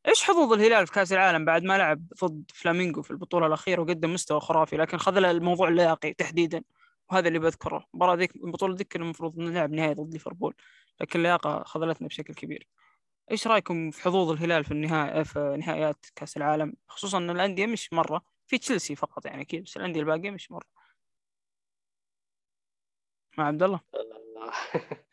إيش 0.08 0.24
حظوظ 0.24 0.54
الهلال 0.54 0.88
في 0.88 0.94
كأس 0.94 1.14
العالم 1.14 1.46
بعد 1.46 1.64
ما 1.64 1.78
لعب 1.78 2.06
ضد 2.24 2.52
فلامينغو 2.54 3.02
في 3.02 3.12
البطولة 3.12 3.48
الأخيرة 3.48 3.82
وقدم 3.82 4.14
مستوى 4.14 4.40
خرافي 4.40 4.78
لكن 4.78 4.98
خذ 4.98 5.18
الموضوع 5.18 5.68
اللياقي 5.68 6.14
تحديدا. 6.14 6.64
وهذا 7.12 7.28
اللي 7.28 7.40
بذكره. 7.40 7.86
المباراة 7.94 8.16
ذيك 8.16 8.36
البطولة 8.36 8.76
ذيك 8.76 8.96
المفروض 8.96 9.38
نلعب 9.38 9.72
نهائي 9.72 9.94
ضد 9.94 10.14
ليفربول 10.14 10.56
لكن 11.02 11.20
اللياقة 11.20 11.64
خذلتنا 11.64 12.08
بشكل 12.08 12.34
كبير. 12.34 12.68
إيش 13.32 13.48
رأيكم 13.48 13.92
في 13.92 14.02
حظوظ 14.02 14.32
الهلال 14.32 14.64
في 14.64 14.72
النهائي 14.72 15.24
في 15.26 15.58
نهائيات 15.60 16.06
كأس 16.16 16.38
العالم؟ 16.38 16.74
خصوصا 16.88 17.18
إن 17.18 17.30
الأندية 17.30 17.66
مش 17.66 17.94
مرة. 17.94 18.22
في 18.50 18.58
تشيلسي 18.58 18.96
فقط 18.96 19.26
يعني 19.26 19.42
أكيد 19.42 19.64
بس 19.64 19.78
الأندية 19.78 20.00
الباقية 20.00 20.32
مش 20.32 20.52
مرة. 20.52 20.66
مع 23.38 23.48
عبد 23.48 23.64
الله. 23.64 23.82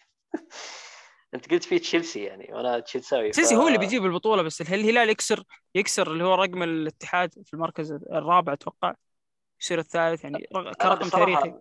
أنت 1.35 1.51
قلت 1.51 1.65
في 1.65 1.79
تشيلسي 1.79 2.25
يعني 2.25 2.55
وأنا 2.55 2.81
تشيلساوي 2.81 3.31
تشيلسي 3.31 3.55
ف... 3.55 3.59
هو 3.59 3.67
اللي 3.67 3.79
بيجيب 3.79 4.05
البطولة 4.05 4.43
بس 4.43 4.61
الهلال 4.61 5.11
يكسر 5.11 5.45
يكسر 5.75 6.13
اللي 6.13 6.25
هو 6.25 6.35
رقم 6.35 6.63
الاتحاد 6.63 7.35
في 7.45 7.55
المركز 7.55 7.93
الرابع 7.93 8.53
أتوقع 8.53 8.95
يصير 9.61 9.79
الثالث 9.79 10.25
يعني 10.25 10.47
كرقم 10.81 11.09
تاريخي. 11.09 11.55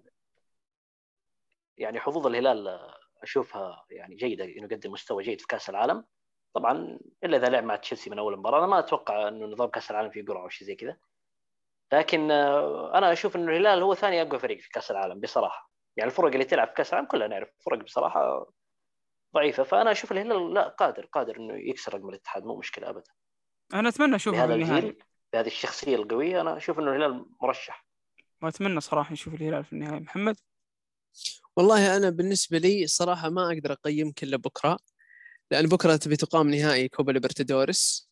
يعني 1.77 1.99
حظوظ 1.99 2.27
الهلال 2.27 2.79
أشوفها 3.23 3.85
يعني 3.89 4.15
جيدة 4.15 4.45
إنه 4.45 4.67
يقدم 4.71 4.91
مستوى 4.91 5.23
جيد 5.23 5.41
في 5.41 5.47
كأس 5.47 5.69
العالم. 5.69 6.05
طبعا 6.53 6.99
إلا 7.23 7.37
إذا 7.37 7.49
لعب 7.49 7.63
مع 7.63 7.75
تشيلسي 7.75 8.09
من 8.09 8.19
أول 8.19 8.37
مباراة 8.37 8.59
أنا 8.59 8.67
ما 8.67 8.79
أتوقع 8.79 9.27
إنه 9.27 9.45
نظام 9.45 9.69
كأس 9.69 9.91
العالم 9.91 10.09
فيه 10.09 10.25
قرعة 10.25 10.43
أو 10.43 10.49
شيء 10.49 10.67
زي 10.67 10.75
كذا. 10.75 10.97
لكن 11.93 12.31
آه، 12.31 12.97
أنا 12.97 13.11
أشوف 13.11 13.35
إنه 13.35 13.51
الهلال 13.51 13.81
هو 13.81 13.95
ثاني 13.95 14.21
أقوى 14.21 14.39
فريق 14.39 14.59
في 14.59 14.69
كأس 14.69 14.91
العالم 14.91 15.19
بصراحة. 15.19 15.71
يعني 15.97 16.11
الفرق 16.11 16.31
اللي 16.31 16.45
تلعب 16.45 16.67
في 16.67 16.73
كأس 16.73 16.93
العالم 16.93 17.07
كلها 17.07 17.27
نعرف 17.27 17.49
فرق 17.65 17.83
بصراحة 17.83 18.51
ضعيفة. 19.35 19.63
فأنا 19.63 19.91
أشوف 19.91 20.11
الهلال 20.11 20.53
لا 20.53 20.67
قادر 20.67 21.05
قادر 21.05 21.37
إنه 21.37 21.53
يكسر 21.69 21.93
رقم 21.93 22.09
الاتحاد 22.09 22.43
مو 22.43 22.57
مشكلة 22.57 22.89
ابدا. 22.89 23.11
أنا 23.73 23.89
أتمنى 23.89 24.15
أشوفه 24.15 24.37
بهذا 24.37 24.55
الجيل 24.55 24.97
بهذه 25.33 25.47
الشخصية 25.47 25.95
القوية 25.95 26.41
أنا 26.41 26.57
أشوف 26.57 26.79
إنه 26.79 26.91
الهلال 26.91 27.25
مرشح. 27.41 27.85
وأتمنى 28.41 28.81
صراحة 28.81 29.13
نشوف 29.13 29.33
الهلال 29.33 29.63
في 29.63 29.73
النهايه 29.73 29.99
محمد؟ 29.99 30.35
والله 31.55 31.97
أنا 31.97 32.09
بالنسبة 32.09 32.57
لي 32.57 32.87
صراحة 32.87 33.29
ما 33.29 33.51
أقدر 33.51 33.71
أقيم 33.71 34.11
كله 34.11 34.37
بكرة 34.37 34.77
لأن 35.51 35.65
بكرة 35.65 35.95
تبي 35.95 36.15
تقام 36.15 36.49
نهائي 36.49 36.89
كوبا 36.89 37.11
ليبرتادوريس. 37.11 38.04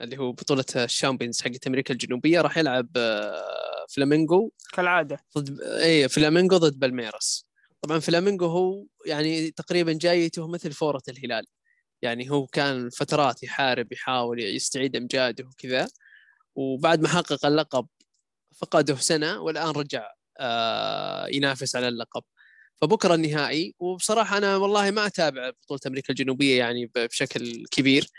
اللي 0.00 0.18
هو 0.18 0.32
بطولة 0.32 0.64
ال 0.76 0.83
Champions 0.83 1.42
حقت 1.42 1.66
أمريكا 1.66 1.94
الجنوبية 1.94 2.40
راح 2.40 2.58
يلعب 2.58 2.88
آه، 2.96 3.86
فلامينغو 3.88 4.52
كالعادة. 4.72 5.18
ضد 5.38 5.60
اي 5.62 6.08
فلامينغو 6.08 6.56
ضد 6.56 6.78
بالميراس. 6.78 7.46
طبعا 7.82 7.98
فلامينغو 7.98 8.46
هو 8.46 8.86
يعني 9.06 9.50
تقريبا 9.50 9.92
جايته 9.92 10.48
مثل 10.48 10.72
فورة 10.72 11.02
الهلال. 11.08 11.44
يعني 12.02 12.30
هو 12.30 12.46
كان 12.46 12.90
فترات 12.90 13.42
يحارب 13.42 13.92
يحاول 13.92 14.40
يستعيد 14.40 14.96
أمجاده 14.96 15.44
وكذا. 15.44 15.88
وبعد 16.56 17.00
ما 17.00 17.08
حقق 17.08 17.46
اللقب 17.46 17.86
فقده 18.56 18.96
سنة 18.96 19.40
والآن 19.40 19.70
رجع 19.70 20.12
آه، 20.40 21.26
ينافس 21.28 21.76
على 21.76 21.88
اللقب. 21.88 22.22
فبكرة 22.82 23.14
النهائي. 23.14 23.74
وبصراحة 23.78 24.38
أنا 24.38 24.56
والله 24.56 24.90
ما 24.90 25.06
أتابع 25.06 25.50
بطولة 25.50 25.80
أمريكا 25.86 26.10
الجنوبية 26.10 26.58
يعني 26.58 26.90
بشكل 26.96 27.64
كبير. 27.70 28.10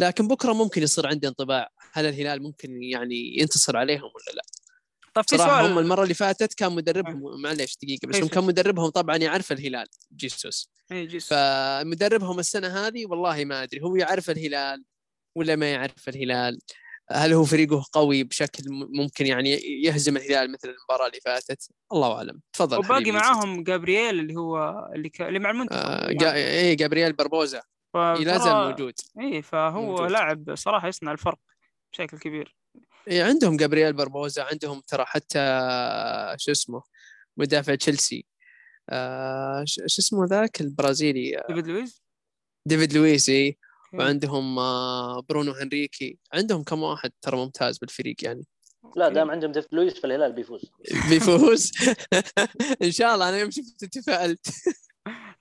لكن 0.00 0.28
بكرة 0.28 0.52
ممكن 0.52 0.82
يصير 0.82 1.06
عندي 1.06 1.28
انطباع 1.28 1.68
هل 1.92 2.06
الهلال 2.06 2.42
ممكن 2.42 2.82
يعني 2.82 3.38
ينتصر 3.38 3.76
عليهم 3.76 4.02
ولا 4.02 4.36
لا. 4.36 4.42
طب 5.14 5.24
في 5.28 5.36
صراحة 5.36 5.62
سؤال... 5.62 5.72
هم 5.72 5.78
المرة 5.78 6.02
اللي 6.02 6.14
فاتت 6.14 6.54
كان 6.54 6.72
مدربهم 6.72 7.42
معليش 7.42 7.76
دقيقة 7.82 8.08
بس 8.08 8.16
هم 8.16 8.28
كان 8.28 8.44
مدربهم 8.44 8.88
طبعا 8.88 9.16
يعرف 9.16 9.52
الهلال 9.52 9.86
جيسوس. 10.16 10.70
اي 10.92 11.06
جيسوس. 11.06 11.28
فمدربهم 11.28 12.38
السنة 12.38 12.68
هذه 12.86 13.06
والله 13.06 13.44
ما 13.44 13.62
أدري 13.62 13.82
هو 13.82 13.96
يعرف 13.96 14.30
الهلال 14.30 14.84
ولا 15.36 15.56
ما 15.56 15.72
يعرف 15.72 16.08
الهلال؟ 16.08 16.58
هل 17.10 17.32
هو 17.32 17.44
فريقه 17.44 17.84
قوي 17.92 18.24
بشكل 18.24 18.64
ممكن 18.70 19.26
يعني 19.26 19.50
يهزم 19.84 20.16
الهلال 20.16 20.52
مثل 20.52 20.68
المباراة 20.68 21.06
اللي 21.06 21.20
فاتت؟ 21.24 21.68
الله 21.92 22.16
أعلم. 22.16 22.40
تفضل 22.52 22.78
وباقي 22.78 23.10
معاهم 23.10 23.62
جابرييل 23.64 24.20
اللي 24.20 24.36
هو 24.36 24.86
اللي, 24.94 25.08
ك... 25.08 25.22
اللي 25.22 25.38
مع 25.38 25.50
المنتخب. 25.50 25.78
آه 25.78 26.12
جا... 26.12 26.34
اي 26.34 26.74
جابرييل 26.74 27.12
بربوزا. 27.12 27.62
لا 27.94 28.38
زال 28.38 28.70
موجود. 28.70 28.94
اي 29.20 29.42
فهو 29.42 29.82
موجود. 29.82 30.10
لاعب 30.10 30.54
صراحة 30.54 30.88
يصنع 30.88 31.12
الفرق 31.12 31.38
بشكل 31.92 32.18
كبير. 32.18 32.56
اي 33.10 33.22
عندهم 33.22 33.56
جابرييل 33.56 33.92
بربوزا 33.92 34.42
عندهم 34.42 34.80
ترى 34.80 35.04
حتى 35.04 35.38
شو 36.38 36.50
اسمه 36.50 36.82
مدافع 37.36 37.74
تشيلسي. 37.74 38.26
آه 38.90 39.64
شو 39.66 39.84
اسمه 39.84 40.26
ذاك 40.26 40.60
البرازيلي؟ 40.60 41.42
ديفيد 41.48 41.66
لويس 41.66 42.02
ديفيد 42.66 42.92
لويس 42.92 43.28
اي 43.28 43.58
وعندهم 43.92 44.58
آه، 44.58 45.22
برونو 45.28 45.52
هنريكي. 45.52 46.18
عندهم 46.32 46.62
كم 46.62 46.82
واحد 46.82 47.10
ترى 47.22 47.36
ممتاز 47.36 47.78
بالفريق 47.78 48.16
يعني. 48.22 48.46
لا 48.96 49.08
دام 49.08 49.30
عندهم 49.30 49.52
ديفيد 49.52 49.74
لويس 49.74 50.00
فالهلال 50.00 50.32
بيفوز. 50.32 50.70
بيفوز. 51.10 51.72
إن 52.82 52.90
شاء 52.90 53.14
الله 53.14 53.28
أنا 53.28 53.38
يوم 53.38 53.50
شفت 53.50 53.84
تفائلت 53.84 54.46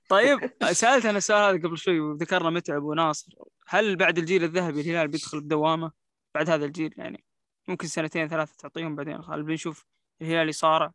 طيب 0.07 0.51
سألت 0.71 1.05
أنا 1.05 1.17
السؤال 1.17 1.55
هذا 1.55 1.67
قبل 1.67 1.77
شوي 1.77 1.99
وذكرنا 1.99 2.49
متعب 2.49 2.83
وناصر. 2.83 3.31
هل 3.67 3.95
بعد 3.95 4.17
الجيل 4.17 4.43
الذهبي 4.43 4.81
الهلال 4.81 5.07
بيدخل 5.07 5.41
بدوامه 5.41 5.91
بعد 6.35 6.49
هذا 6.49 6.65
الجيل 6.65 6.93
يعني 6.97 7.23
ممكن 7.67 7.87
سنتين 7.87 8.27
ثلاثة 8.27 8.53
تعطيهم 8.57 8.95
بعدين. 8.95 9.21
هل 9.29 9.43
بنشوف 9.43 9.85
الهلال 10.21 10.49
يصارع. 10.49 10.93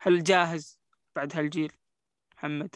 هل 0.00 0.22
جاهز 0.22 0.78
بعد 1.16 1.36
هالجيل؟ 1.36 1.72
محمد. 2.36 2.74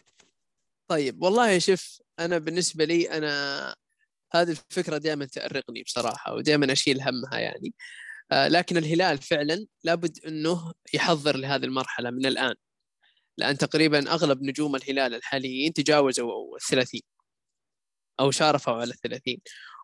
طيب 0.89 1.23
والله 1.23 1.59
شوف 1.59 1.99
أنا 2.19 2.39
بالنسبة 2.39 2.85
لي 2.85 3.11
أنا 3.11 3.75
هذه 4.33 4.51
الفكرة 4.51 4.99
دائما 4.99 5.25
تأرقني 5.25 5.83
بصراحة 5.83 6.35
ودائما 6.35 6.73
أشيل 6.73 7.01
همها 7.01 7.39
يعني. 7.39 7.75
آه 8.33 8.49
لكن 8.49 8.77
الهلال 8.77 9.19
فعلا 9.19 9.67
لابد 9.85 10.19
إنه 10.27 10.73
يحضر 10.95 11.37
لهذه 11.37 11.65
المرحلة 11.65 12.11
من 12.11 12.27
الآن. 12.27 12.55
لأن 13.39 13.59
تقريبا 13.59 14.13
أغلب 14.13 14.43
نجوم 14.43 14.77
الهلال 14.77 15.15
الحاليين 15.15 15.73
تجاوزوا 15.73 16.57
الثلاثين 16.57 17.03
أو 18.21 18.31
شارفوا 18.31 18.73
على 18.73 18.91
الثلاثين. 18.91 19.41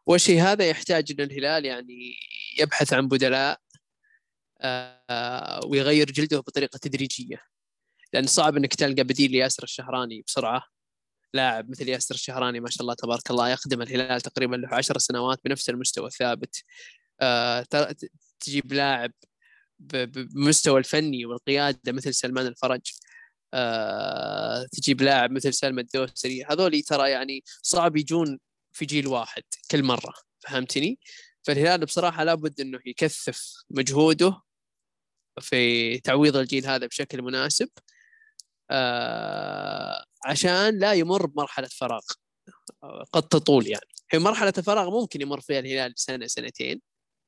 والشيء 0.06 0.42
هذا 0.42 0.68
يحتاج 0.68 1.12
إن 1.12 1.20
الهلال 1.20 1.64
يعني 1.64 2.14
يبحث 2.58 2.92
عن 2.92 3.08
بدلاء 3.08 3.60
آه 4.60 5.60
ويغير 5.66 6.10
جلده 6.10 6.40
بطريقة 6.40 6.76
تدريجية. 6.78 7.42
لأن 8.12 8.26
صعب 8.26 8.56
إنك 8.56 8.74
تلقى 8.74 9.04
بديل 9.04 9.30
لياسر 9.32 9.62
الشهراني 9.62 10.22
بسرعة. 10.26 10.62
لاعب 11.34 11.70
مثل 11.70 11.88
ياسر 11.88 12.14
الشهراني 12.14 12.60
ما 12.60 12.70
شاء 12.70 12.82
الله 12.82 12.94
تبارك 12.94 13.30
الله 13.30 13.48
يخدم 13.48 13.82
الهلال 13.82 14.20
تقريبا 14.20 14.56
له 14.56 14.68
عشر 14.74 14.98
سنوات 14.98 15.40
بنفس 15.44 15.70
المستوى 15.70 16.06
الثابت. 16.06 16.62
آه 17.20 17.66
تجيب 18.40 18.72
لاعب 18.72 19.12
بمستوى 19.78 20.78
الفني 20.78 21.26
والقيادة 21.26 21.92
مثل 21.92 22.14
سلمان 22.14 22.46
الفرج. 22.46 22.80
آه 23.54 24.66
تجيب 24.72 25.02
لاعب 25.02 25.30
مثل 25.30 25.54
سلمى 25.54 25.82
الدوسري. 25.82 26.44
هذول 26.44 26.82
ترى 26.82 27.10
يعني 27.10 27.44
صعب 27.62 27.96
يجون 27.96 28.38
في 28.72 28.84
جيل 28.84 29.06
واحد 29.06 29.42
كل 29.70 29.82
مرة 29.82 30.14
فهمتني؟ 30.40 30.98
فالهلال 31.42 31.86
بصراحة 31.86 32.24
لابد 32.24 32.60
إنه 32.60 32.80
يكثف 32.86 33.52
مجهوده 33.70 34.42
في 35.40 35.98
تعويض 35.98 36.36
الجيل 36.36 36.66
هذا 36.66 36.86
بشكل 36.86 37.22
مناسب 37.22 37.68
آه 38.70 40.04
عشان 40.24 40.78
لا 40.78 40.92
يمر 40.94 41.26
بمرحلة 41.26 41.68
فراغ 41.68 42.02
قد 43.12 43.22
تطول 43.22 43.66
يعني. 43.66 43.86
في 44.08 44.18
مرحلة 44.18 44.52
الفراغ 44.58 44.90
ممكن 44.90 45.20
يمر 45.20 45.40
فيها 45.40 45.58
الهلال 45.58 45.94
سنة 45.96 46.26
سنتين 46.26 46.80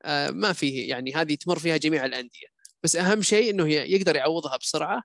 آه 0.04 0.30
ما 0.30 0.52
فيه 0.52 0.90
يعني 0.90 1.14
هذه 1.14 1.34
تمر 1.34 1.58
فيها 1.58 1.76
جميع 1.76 2.04
الأندية. 2.04 2.46
بس 2.82 2.96
أهم 2.96 3.22
شيء 3.22 3.50
إنه 3.50 3.68
يقدر 3.68 4.16
يعوضها 4.16 4.56
بسرعة 4.56 5.02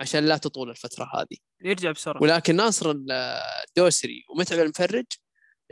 عشان 0.00 0.26
لا 0.26 0.36
تطول 0.36 0.70
الفترة 0.70 1.10
هذه. 1.14 1.36
يرجع 1.64 1.90
بسرعة. 1.90 2.22
ولكن 2.22 2.56
ناصر 2.56 2.94
الدوسري 3.68 4.24
ومتعب 4.30 4.58
المفرج 4.58 5.04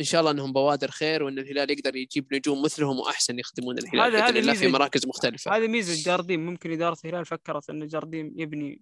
إن 0.00 0.04
شاء 0.04 0.20
الله 0.20 0.30
إنهم 0.30 0.52
بوادر 0.52 0.90
خير 0.90 1.22
وإن 1.22 1.38
الهلال 1.38 1.70
يقدر 1.70 1.96
يجيب 1.96 2.34
نجوم 2.34 2.62
مثلهم 2.62 2.98
وأحسن 2.98 3.38
يخدمون 3.38 3.78
الهلال 3.78 4.16
هذا 4.16 4.40
هذا 4.40 4.54
في 4.54 4.68
مراكز 4.68 5.06
مختلفة. 5.06 5.56
هذه 5.56 5.68
ميزة 5.68 6.04
جارديم. 6.04 6.46
ممكن 6.46 6.72
إدارة 6.72 6.96
الهلال 7.04 7.26
فكرت 7.26 7.70
إن 7.70 7.86
جارديم 7.86 8.34
يبني 8.36 8.80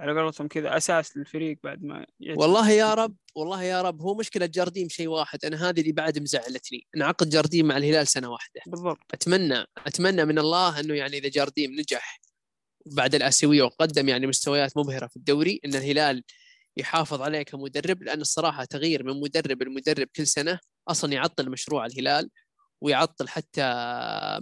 على 0.00 0.20
قولتهم 0.20 0.48
كذا 0.48 0.76
أساس 0.76 1.16
للفريق 1.16 1.58
بعد 1.64 1.84
ما 1.84 2.06
يجب. 2.20 2.38
والله 2.38 2.70
يا 2.70 2.94
رب 2.94 3.16
والله 3.34 3.62
يا 3.62 3.82
رب 3.82 4.00
هو 4.00 4.14
مشكلة 4.14 4.46
جارديم 4.46 4.88
شيء 4.88 5.08
واحد 5.08 5.44
أنا 5.44 5.68
هذه 5.68 5.80
اللي 5.80 5.92
بعد 5.92 6.18
مزعلتني 6.18 6.86
ان 6.96 7.02
عقد 7.02 7.28
جارديم 7.28 7.66
مع 7.66 7.76
الهلال 7.76 8.06
سنة 8.06 8.30
واحدة. 8.30 8.60
بالضبط. 8.66 8.98
أتمنى 9.14 9.64
أتمنى 9.86 10.24
من 10.24 10.38
الله 10.38 10.80
إنه 10.80 10.94
يعني 10.94 11.18
إذا 11.18 11.28
جارديم 11.28 11.72
نجح 11.80 12.20
بعد 12.86 13.14
الآسيوية 13.14 13.62
وقدم 13.62 14.08
يعني 14.08 14.26
مستويات 14.26 14.76
مبهرة 14.76 15.06
في 15.06 15.16
الدوري 15.16 15.60
إن 15.64 15.74
الهلال 15.74 16.24
يحافظ 16.76 17.22
عليه 17.22 17.42
كمدرب 17.42 18.02
لأن 18.02 18.20
الصراحة 18.20 18.64
تغيير 18.64 19.02
من 19.02 19.20
مدرب 19.20 19.62
لمدرب 19.62 20.08
كل 20.16 20.26
سنة 20.26 20.58
أصلا 20.88 21.12
يعطل 21.12 21.50
مشروع 21.50 21.86
الهلال 21.86 22.30
ويعطل 22.80 23.28
حتى 23.28 23.62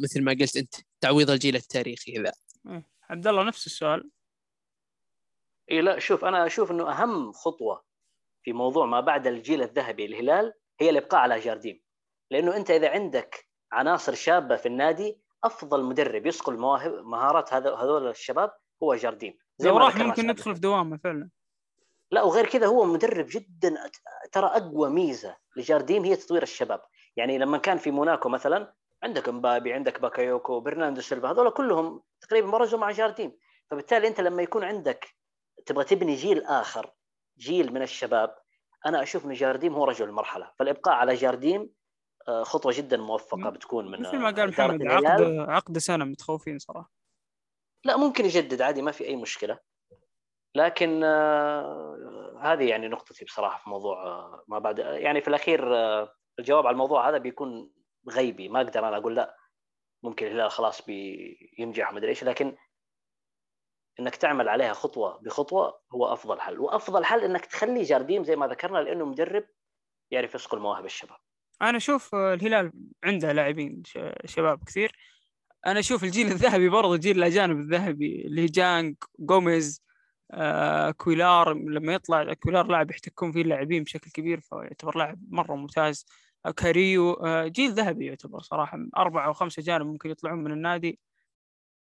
مثل 0.00 0.22
ما 0.22 0.32
قلت 0.32 0.56
أنت 0.56 0.74
تعويض 1.00 1.30
الجيل 1.30 1.56
التاريخي 1.56 2.12
ذا 2.12 2.32
إيه. 2.68 2.86
عبد 3.10 3.26
الله 3.26 3.42
نفس 3.42 3.66
السؤال. 3.66 4.10
اي 5.70 5.80
لا 5.80 5.98
شوف 5.98 6.24
أنا 6.24 6.46
أشوف 6.46 6.70
إنه 6.70 6.90
أهم 6.90 7.32
خطوة 7.32 7.84
في 8.42 8.52
موضوع 8.52 8.86
ما 8.86 9.00
بعد 9.00 9.26
الجيل 9.26 9.62
الذهبي 9.62 10.06
للهلال 10.06 10.52
هي 10.80 10.90
الإبقاء 10.90 11.20
على 11.20 11.40
جارديم. 11.40 11.80
لأنه 12.30 12.56
أنت 12.56 12.70
إذا 12.70 12.90
عندك 12.90 13.46
عناصر 13.72 14.14
شابة 14.14 14.56
في 14.56 14.66
النادي 14.66 15.18
أفضل 15.44 15.84
مدرب 15.84 16.26
يصقل 16.26 16.56
مواهب 16.56 16.92
مهارات 16.92 17.54
هذا 17.54 17.74
هذول 17.74 18.08
الشباب 18.08 18.52
هو 18.82 18.94
جارديم 18.94 19.38
زي 19.58 19.72
ما 19.72 19.78
راح 19.78 19.96
ممكن 19.96 20.26
ندخل 20.26 20.54
في 20.54 20.60
دوامه 20.60 20.96
فعلا. 20.96 21.28
لا 22.10 22.22
وغير 22.22 22.46
كذا 22.46 22.66
هو 22.66 22.84
مدرب 22.84 23.26
جدا 23.30 23.90
ترى 24.32 24.46
أقوى 24.46 24.90
ميزة 24.90 25.36
لجارديم 25.56 26.04
هي 26.04 26.16
تطوير 26.16 26.42
الشباب. 26.42 26.82
يعني 27.16 27.38
لما 27.38 27.58
كان 27.58 27.78
في 27.78 27.90
موناكو 27.90 28.28
مثلا 28.28 28.74
عندك 29.02 29.28
مبابي 29.28 29.72
عندك 29.72 30.00
باكايوكو 30.00 30.60
برناردو 30.60 31.00
سيلفا 31.00 31.30
هذول 31.30 31.50
كلهم 31.50 32.02
تقريبا 32.20 32.50
برزوا 32.50 32.78
مع 32.78 32.90
جارديم 32.90 33.36
فبالتالي 33.70 34.08
أنت 34.08 34.20
لما 34.20 34.42
يكون 34.42 34.64
عندك 34.64 35.08
تبغى 35.66 35.84
تبني 35.84 36.14
جيل 36.14 36.44
آخر 36.44 36.92
جيل 37.38 37.72
من 37.72 37.82
الشباب 37.82 38.36
أنا 38.86 39.02
أشوف 39.02 39.24
انه 39.24 39.34
جارديم 39.34 39.74
هو 39.74 39.84
رجل 39.84 40.08
المرحلة. 40.08 40.50
فالإبقاء 40.58 40.94
على 40.94 41.14
جارديم 41.14 41.70
خطوة 42.42 42.72
جدا 42.76 42.96
موفقة 42.96 43.50
بتكون 43.50 43.90
من 43.90 44.00
مثل 44.00 44.18
ما 44.18 44.30
قال 44.30 44.48
محمد 44.48 44.86
عقد 44.86 45.22
عقد 45.38 45.78
سنة 45.78 46.04
متخوفين 46.04 46.58
صراحة. 46.58 46.90
لا 47.84 47.96
ممكن 47.96 48.24
يجدد 48.24 48.62
عادي 48.62 48.82
ما 48.82 48.92
في 48.92 49.04
أي 49.04 49.16
مشكلة. 49.16 49.58
لكن 50.54 51.04
آه 51.04 52.40
هذه 52.42 52.68
يعني 52.68 52.88
نقطتي 52.88 53.24
بصراحة 53.24 53.58
في 53.64 53.70
موضوع 53.70 54.06
آه 54.06 54.44
ما 54.48 54.58
بعد. 54.58 54.78
يعني 54.78 55.20
في 55.20 55.28
الأخير 55.28 55.76
آه 55.76 56.14
الجواب 56.38 56.66
على 56.66 56.72
الموضوع 56.72 57.08
هذا 57.08 57.18
بيكون 57.18 57.70
غيبي. 58.10 58.48
ما 58.48 58.60
أقدر 58.60 58.88
أنا 58.88 58.96
أقول 58.96 59.16
لا 59.16 59.36
ممكن 60.02 60.26
الهلال 60.26 60.50
خلاص 60.50 60.82
بينجح 60.82 61.92
ما 61.92 61.98
أدري 61.98 62.10
إيش. 62.10 62.24
لكن 62.24 62.56
إنك 64.00 64.16
تعمل 64.16 64.48
عليها 64.48 64.72
خطوة 64.72 65.18
بخطوة 65.18 65.80
هو 65.94 66.12
أفضل 66.12 66.40
حل. 66.40 66.58
وأفضل 66.58 67.04
حل 67.04 67.24
إنك 67.24 67.46
تخلي 67.46 67.82
جارديم 67.82 68.24
زي 68.24 68.36
ما 68.36 68.46
ذكرنا 68.46 68.78
لأنه 68.78 69.04
مدرب 69.04 69.46
يعرف 70.10 70.34
يصقل 70.34 70.58
مواهب 70.58 70.84
الشباب. 70.84 71.18
أنا 71.62 71.76
أشوف 71.76 72.14
الهلال 72.14 72.72
عنده 73.04 73.32
لاعبين 73.32 73.82
شباب 74.24 74.64
كثير. 74.64 74.92
أنا 75.66 75.80
أشوف 75.80 76.04
الجيل 76.04 76.26
الذهبي 76.26 76.68
برضه 76.68 76.96
جيل 76.96 77.18
الأجانب 77.18 77.58
الذهبي 77.58 78.26
اللي 78.26 78.46
جانج 78.46 78.96
جوميز 79.18 79.82
آه، 80.32 80.90
كويلار 80.90 81.54
لما 81.54 81.94
يطلع 81.94 82.34
كويلار 82.34 82.66
لاعب 82.66 82.90
يحتكون 82.90 83.32
فيه 83.32 83.42
اللاعبين 83.42 83.84
بشكل 83.84 84.10
كبير 84.10 84.40
فيعتبر 84.40 84.98
لاعب 84.98 85.18
مرة 85.28 85.54
ممتاز. 85.56 86.06
كاريو 86.56 87.12
آه، 87.12 87.46
جيل 87.48 87.72
ذهبي 87.72 88.06
يعتبر 88.06 88.40
صراحة 88.40 88.78
أربعة 88.96 89.26
أو 89.26 89.32
خمسة 89.32 89.60
اجانب 89.60 89.86
ممكن 89.86 90.10
يطلعون 90.10 90.44
من 90.44 90.52
النادي. 90.52 90.98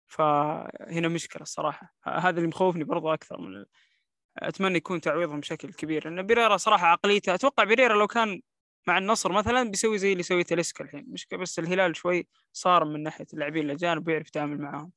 فهنا 0.09 1.09
مشكلة 1.09 1.43
الصراحة. 1.43 1.95
هذا 2.05 2.37
اللي 2.37 2.49
مخوفني 2.49 2.85
برضو 2.85 3.13
أكثر 3.15 3.41
من 3.41 3.65
أتمنى 4.39 4.77
يكون 4.77 5.01
تعويضهم 5.01 5.41
بشكل 5.41 5.73
كبير. 5.73 6.05
لأن 6.11 6.27
بيريرا 6.27 6.57
صراحة 6.57 6.87
عقليته 6.87 7.35
أتوقع 7.35 7.65
بيريرا 7.65 7.95
لو 7.99 8.07
كان 8.07 8.41
مع 8.89 8.99
النصر 8.99 9.33
مثلا 9.33 9.71
بيسوي 9.71 9.99
زي 9.99 10.13
اللي 10.13 10.23
سوي 10.23 10.45
تلسكا 10.45 10.85
الحين. 10.85 11.07
مشكله 11.09 11.39
بس 11.39 11.59
الهلال 11.59 11.97
شوي 11.97 12.27
صار 12.53 12.85
من 12.85 13.03
ناحية 13.03 13.27
اللاعبين 13.33 13.65
الأجانب 13.65 14.09
ويعرف 14.09 14.29
يتعامل 14.29 14.61
معاهم. 14.61 14.93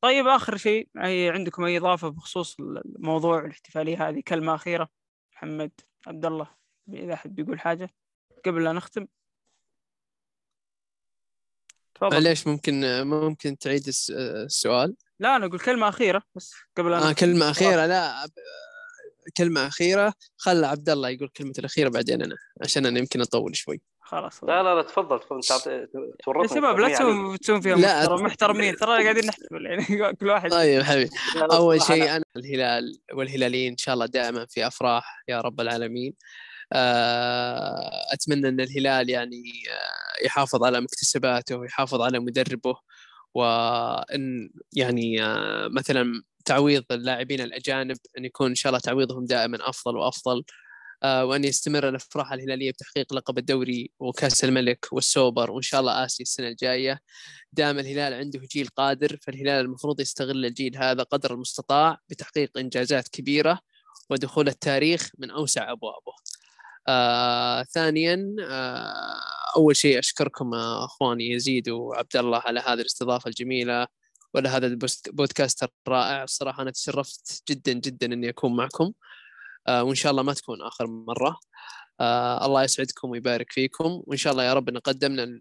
طيب 0.00 0.26
آخر 0.26 0.56
شيء 0.56 0.88
اي 0.96 1.30
عندكم 1.30 1.64
أي 1.64 1.76
إضافة 1.78 2.08
بخصوص 2.08 2.56
الموضوع 2.60 3.44
الاحتفالية 3.44 4.08
هذه؟ 4.08 4.22
كلمة 4.28 4.54
أخيرة 4.54 4.88
محمد 5.32 5.70
عبد 6.06 6.26
الله 6.26 6.50
إذا 6.92 7.14
أحد 7.14 7.34
بيقول 7.34 7.60
حاجة 7.60 7.90
قبل 8.44 8.64
لا 8.64 8.72
نختم. 8.72 9.06
تفضل. 11.94 12.12
معليش 12.12 12.46
ممكن 12.46 13.02
ممكن 13.02 13.58
تعيد 13.58 13.88
السؤال؟ 14.10 14.96
لا 15.20 15.36
أنا 15.36 15.46
أقول 15.46 15.58
كلمة 15.60 15.88
أخيرة 15.88 16.22
بس 16.34 16.54
قبل 16.76 16.92
أن 16.94 17.02
آه 17.02 17.12
كلمة 17.12 17.50
أخيرة 17.50 17.86
لا 17.86 18.28
كلمة 19.36 19.66
أخيرة 19.66 20.12
خلى 20.36 20.66
عبد 20.66 20.88
الله 20.88 21.08
يقول 21.08 21.28
كلمة 21.28 21.52
الأخيرة 21.58 21.88
بعدين 21.88 22.22
أنا 22.22 22.36
عشان 22.62 22.86
أنا 22.86 22.98
يمكن 22.98 23.20
أطول 23.20 23.56
شوي. 23.56 23.80
خلاص. 24.00 24.44
لا 24.44 24.62
لا 24.62 24.74
لا 24.74 24.82
تفضل 24.82 25.20
تفضل. 25.20 25.40
يا 26.42 26.46
شباب 26.46 26.78
لا 26.78 26.88
تسوون 26.88 27.38
تسوون 27.38 27.60
فيها 27.60 27.76
لا 27.76 28.16
محترمين. 28.16 28.76
ترى 28.76 29.02
قاعدين 29.02 29.26
نحتفل 29.26 29.66
يعني 29.66 29.84
كل 30.20 30.28
واحد. 30.28 30.50
طيب 30.50 30.82
حبيبي. 30.82 31.10
أول 31.52 31.82
شيء 31.82 32.16
أنا 32.16 32.24
الهلال 32.36 33.00
والهلاليين 33.12 33.70
إن 33.70 33.76
شاء 33.76 33.94
الله 33.94 34.06
دائما 34.06 34.46
في 34.46 34.66
أفراح 34.66 35.22
يا 35.28 35.40
رب 35.40 35.60
العالمين. 35.60 36.14
آه، 36.72 38.12
أتمنى 38.12 38.48
إن 38.48 38.60
الهلال 38.60 39.10
يعني 39.10 39.42
آه، 39.70 40.26
يحافظ 40.26 40.64
على 40.64 40.80
مكتسباته 40.80 41.56
ويحافظ 41.56 42.00
على 42.00 42.18
مدربه 42.18 42.76
وإن 43.34 44.50
يعني 44.72 45.24
آه، 45.24 45.68
مثلا 45.68 46.22
تعويض 46.44 46.84
اللاعبين 46.90 47.40
الأجانب 47.40 47.96
أن 48.18 48.24
يكون 48.24 48.48
إن 48.48 48.54
شاء 48.54 48.70
الله 48.70 48.80
تعويضهم 48.80 49.24
دائما 49.24 49.68
أفضل 49.68 49.96
وأفضل 49.96 50.44
وأن 51.04 51.44
يستمر 51.44 51.88
الأفراح 51.88 52.32
الهلالية 52.32 52.70
بتحقيق 52.70 53.14
لقب 53.14 53.38
الدوري 53.38 53.90
وكأس 53.98 54.44
الملك 54.44 54.86
والسوبر 54.92 55.50
وإن 55.50 55.62
شاء 55.62 55.80
الله 55.80 56.04
آسيا 56.04 56.22
السنة 56.22 56.48
الجاية 56.48 57.00
دام 57.52 57.78
الهلال 57.78 58.14
عنده 58.14 58.40
جيل 58.52 58.68
قادر 58.68 59.18
فالهلال 59.22 59.64
المفروض 59.64 60.00
يستغل 60.00 60.46
الجيل 60.46 60.76
هذا 60.76 61.02
قدر 61.02 61.34
المستطاع 61.34 61.98
بتحقيق 62.08 62.58
إنجازات 62.58 63.08
كبيرة 63.08 63.60
ودخول 64.10 64.48
التاريخ 64.48 65.10
من 65.18 65.30
أوسع 65.30 65.72
أبوابه. 65.72 66.12
آه 66.88 67.62
ثانيا 67.62 68.36
آه 68.40 69.20
أول 69.56 69.76
شيء 69.76 69.98
أشكركم 69.98 70.54
أخواني 70.54 71.30
يزيد 71.30 71.68
وعبد 71.68 72.16
الله 72.16 72.38
على 72.38 72.60
هذه 72.60 72.80
الاستضافة 72.80 73.28
الجميلة 73.28 73.86
ولا 74.38 74.56
هذا 74.56 74.66
البودكاست 74.66 75.68
الرائع. 75.86 76.22
الصراحة 76.24 76.62
أنا 76.62 76.70
تشرفت 76.70 77.42
جدا 77.48 77.72
جدا 77.72 78.06
إني 78.06 78.28
أكون 78.28 78.56
معكم. 78.56 78.92
آه 79.66 79.82
وإن 79.82 79.94
شاء 79.94 80.10
الله 80.12 80.22
ما 80.22 80.34
تكون 80.34 80.62
آخر 80.62 80.86
مرة. 80.86 81.38
آه 82.00 82.46
الله 82.46 82.62
يسعدكم 82.62 83.10
ويبارك 83.10 83.52
فيكم. 83.52 84.02
وإن 84.06 84.18
شاء 84.18 84.32
الله 84.32 84.44
يا 84.44 84.52
رب 84.54 84.70
نقدم 84.70 85.12
لنا 85.12 85.40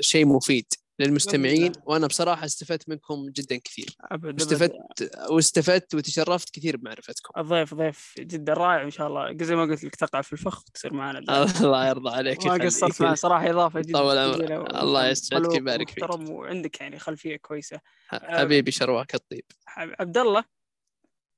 شيء 0.00 0.26
مفيد. 0.26 0.66
للمستمعين 0.98 1.72
وأنا 1.84 2.06
بصراحة 2.06 2.44
استفدت 2.44 2.88
منكم 2.88 3.28
جدا 3.28 3.56
كثير. 3.56 3.96
ابد 4.00 4.40
استفدت 4.40 5.10
واستفدت 5.30 5.94
وتشرفت 5.94 6.54
كثير 6.54 6.76
بمعرفتكم. 6.76 7.40
الضيف 7.40 7.74
ضيف 7.74 8.14
جدا 8.18 8.52
رائع 8.52 8.82
إن 8.82 8.90
شاء 8.90 9.06
الله. 9.06 9.36
زي 9.40 9.56
ما 9.56 9.62
قلت 9.62 9.84
لك 9.84 9.96
تقع 9.96 10.20
في 10.22 10.32
الفخ 10.32 10.64
وتصير 10.68 10.92
معنا. 10.92 11.18
الله 11.60 11.88
يرضى 11.88 12.10
عليك 12.10 12.46
ما 12.46 12.64
قصرت 12.64 13.02
معنا 13.02 13.14
صراحة 13.14 13.50
إضافة 13.50 13.80
جدا 13.80 13.98
طول 13.98 14.18
عمرك 14.18 14.74
الله 14.74 15.08
يسعدك 15.08 15.48
ويبارك 15.48 15.90
فيك. 15.90 16.04
وعندك 16.28 16.80
يعني 16.80 16.98
خلفية 16.98 17.36
كويسة. 17.36 17.80
حبيبي 18.08 18.70
شرواك 18.70 19.14
الطيب. 19.14 19.44
عبد 19.76 20.18
الله 20.18 20.44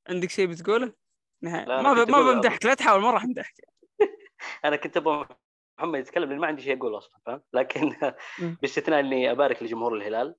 عندك 0.08 0.30
شيء 0.30 0.46
بتقوله؟ 0.46 0.92
نهاية. 1.42 1.66
ما 1.66 2.04
ب... 2.04 2.10
ما 2.10 2.32
بمدحك 2.32 2.66
لا 2.66 2.74
تحاول 2.74 3.02
ما 3.02 3.10
راح 3.10 3.24
أمدحك. 3.24 3.54
أنا 4.64 4.76
كنت 4.76 4.96
أبغى 4.96 5.28
محمد 5.80 5.98
يتكلم 5.98 6.30
لأن 6.30 6.38
ما 6.38 6.46
عندي 6.46 6.62
شيء 6.62 6.78
اقوله 6.78 6.98
أصلا 6.98 7.20
فاهم؟ 7.26 7.42
لكن 7.52 7.96
باستثناء 8.62 9.00
إني 9.00 9.30
أبارك 9.30 9.62
لجمهور 9.62 9.96
الهلال 9.96 10.34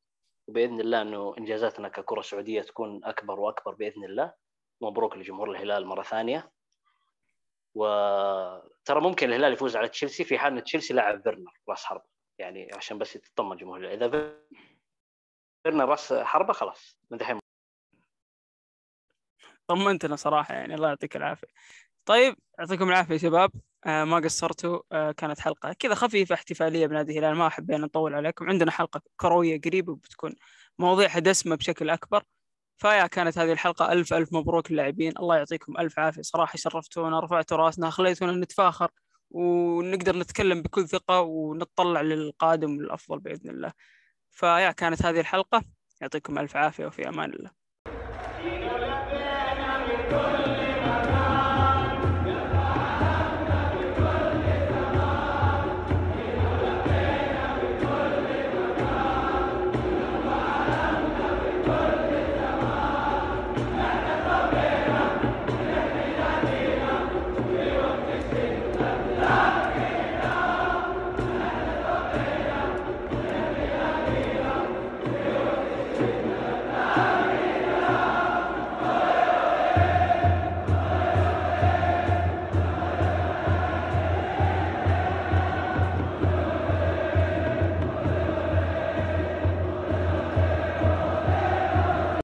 وبإذن 0.47 0.79
الله 0.79 1.01
إنه 1.01 1.35
إنجازاتنا 1.37 1.89
ككرة 1.89 2.21
سعودية 2.21 2.61
تكون 2.61 3.05
أكبر 3.05 3.39
وأكبر 3.39 3.73
بإذن 3.73 4.03
الله 4.03 4.33
مبروك 4.81 5.17
لجمهور 5.17 5.51
الهلال 5.51 5.85
مرة 5.85 6.03
ثانية. 6.03 6.51
وترى 7.75 9.01
ممكن 9.01 9.29
الهلال 9.29 9.53
يفوز 9.53 9.75
على 9.75 9.87
تشيلسي 9.87 10.23
في 10.23 10.37
حال 10.37 10.57
إن 10.57 10.63
تشيلسي 10.63 10.93
لاعب 10.93 11.23
فيرنر 11.23 11.53
راس 11.69 11.85
حربة 11.85 12.03
يعني 12.39 12.73
عشان 12.73 12.97
بس 12.97 13.13
تطمن 13.13 13.57
جمهور 13.57 13.77
الهلال. 13.77 14.03
إذا 14.03 14.35
فيرنر 15.63 15.89
راس 15.89 16.13
حربة 16.13 16.53
خلاص 16.53 16.97
من 17.11 17.17
دحين 17.17 17.39
طمنتنا 19.67 20.15
صراحة 20.15 20.53
يعني 20.53 20.75
الله 20.75 20.87
يعطيك 20.87 21.15
العافية. 21.15 21.47
طيب 22.05 22.35
يعطيكم 22.59 22.89
العافية 22.89 23.13
يا 23.13 23.19
شباب. 23.19 23.51
آه 23.85 24.03
ما 24.03 24.17
قصرتوا 24.17 24.79
آه 24.91 25.11
كانت 25.11 25.39
حلقة 25.39 25.73
كذا 25.79 25.95
خفيفة 25.95 26.35
احتفالية 26.35 26.87
بنادي 26.87 27.19
الهلال 27.19 27.37
ما 27.37 27.49
حبينا 27.49 27.85
نطول 27.85 28.15
عليكم. 28.15 28.49
عندنا 28.49 28.71
حلقة 28.71 29.01
كروية 29.17 29.61
قريبة 29.61 29.95
بتكون 29.95 30.35
مواضيعها 30.79 31.19
دسمة 31.19 31.55
بشكل 31.55 31.89
أكبر. 31.89 32.23
فيا 32.77 33.07
كانت 33.07 33.37
هذه 33.37 33.51
الحلقة. 33.51 33.91
ألف 33.91 34.13
ألف 34.13 34.33
مبروك 34.33 34.71
للاعبين. 34.71 35.13
الله 35.17 35.37
يعطيكم 35.37 35.77
ألف 35.77 35.99
عافية. 35.99 36.21
صراحة 36.21 36.57
شرفتونا 36.57 37.19
رفعتوا 37.19 37.57
راسنا 37.57 37.89
خليتونا 37.89 38.31
نتفاخر 38.31 38.91
ونقدر 39.31 40.17
نتكلم 40.17 40.61
بكل 40.61 40.87
ثقة 40.87 41.21
ونتطلع 41.21 42.01
للقادم 42.01 42.77
والأفضل 42.77 43.19
بإذن 43.19 43.49
الله. 43.49 43.71
فيا 44.31 44.71
كانت 44.71 45.05
هذه 45.05 45.19
الحلقة. 45.19 45.63
يعطيكم 46.01 46.39
ألف 46.39 46.55
عافية 46.55 46.85
وفي 46.85 47.09
أمان 47.09 47.33
الله. 47.33 47.51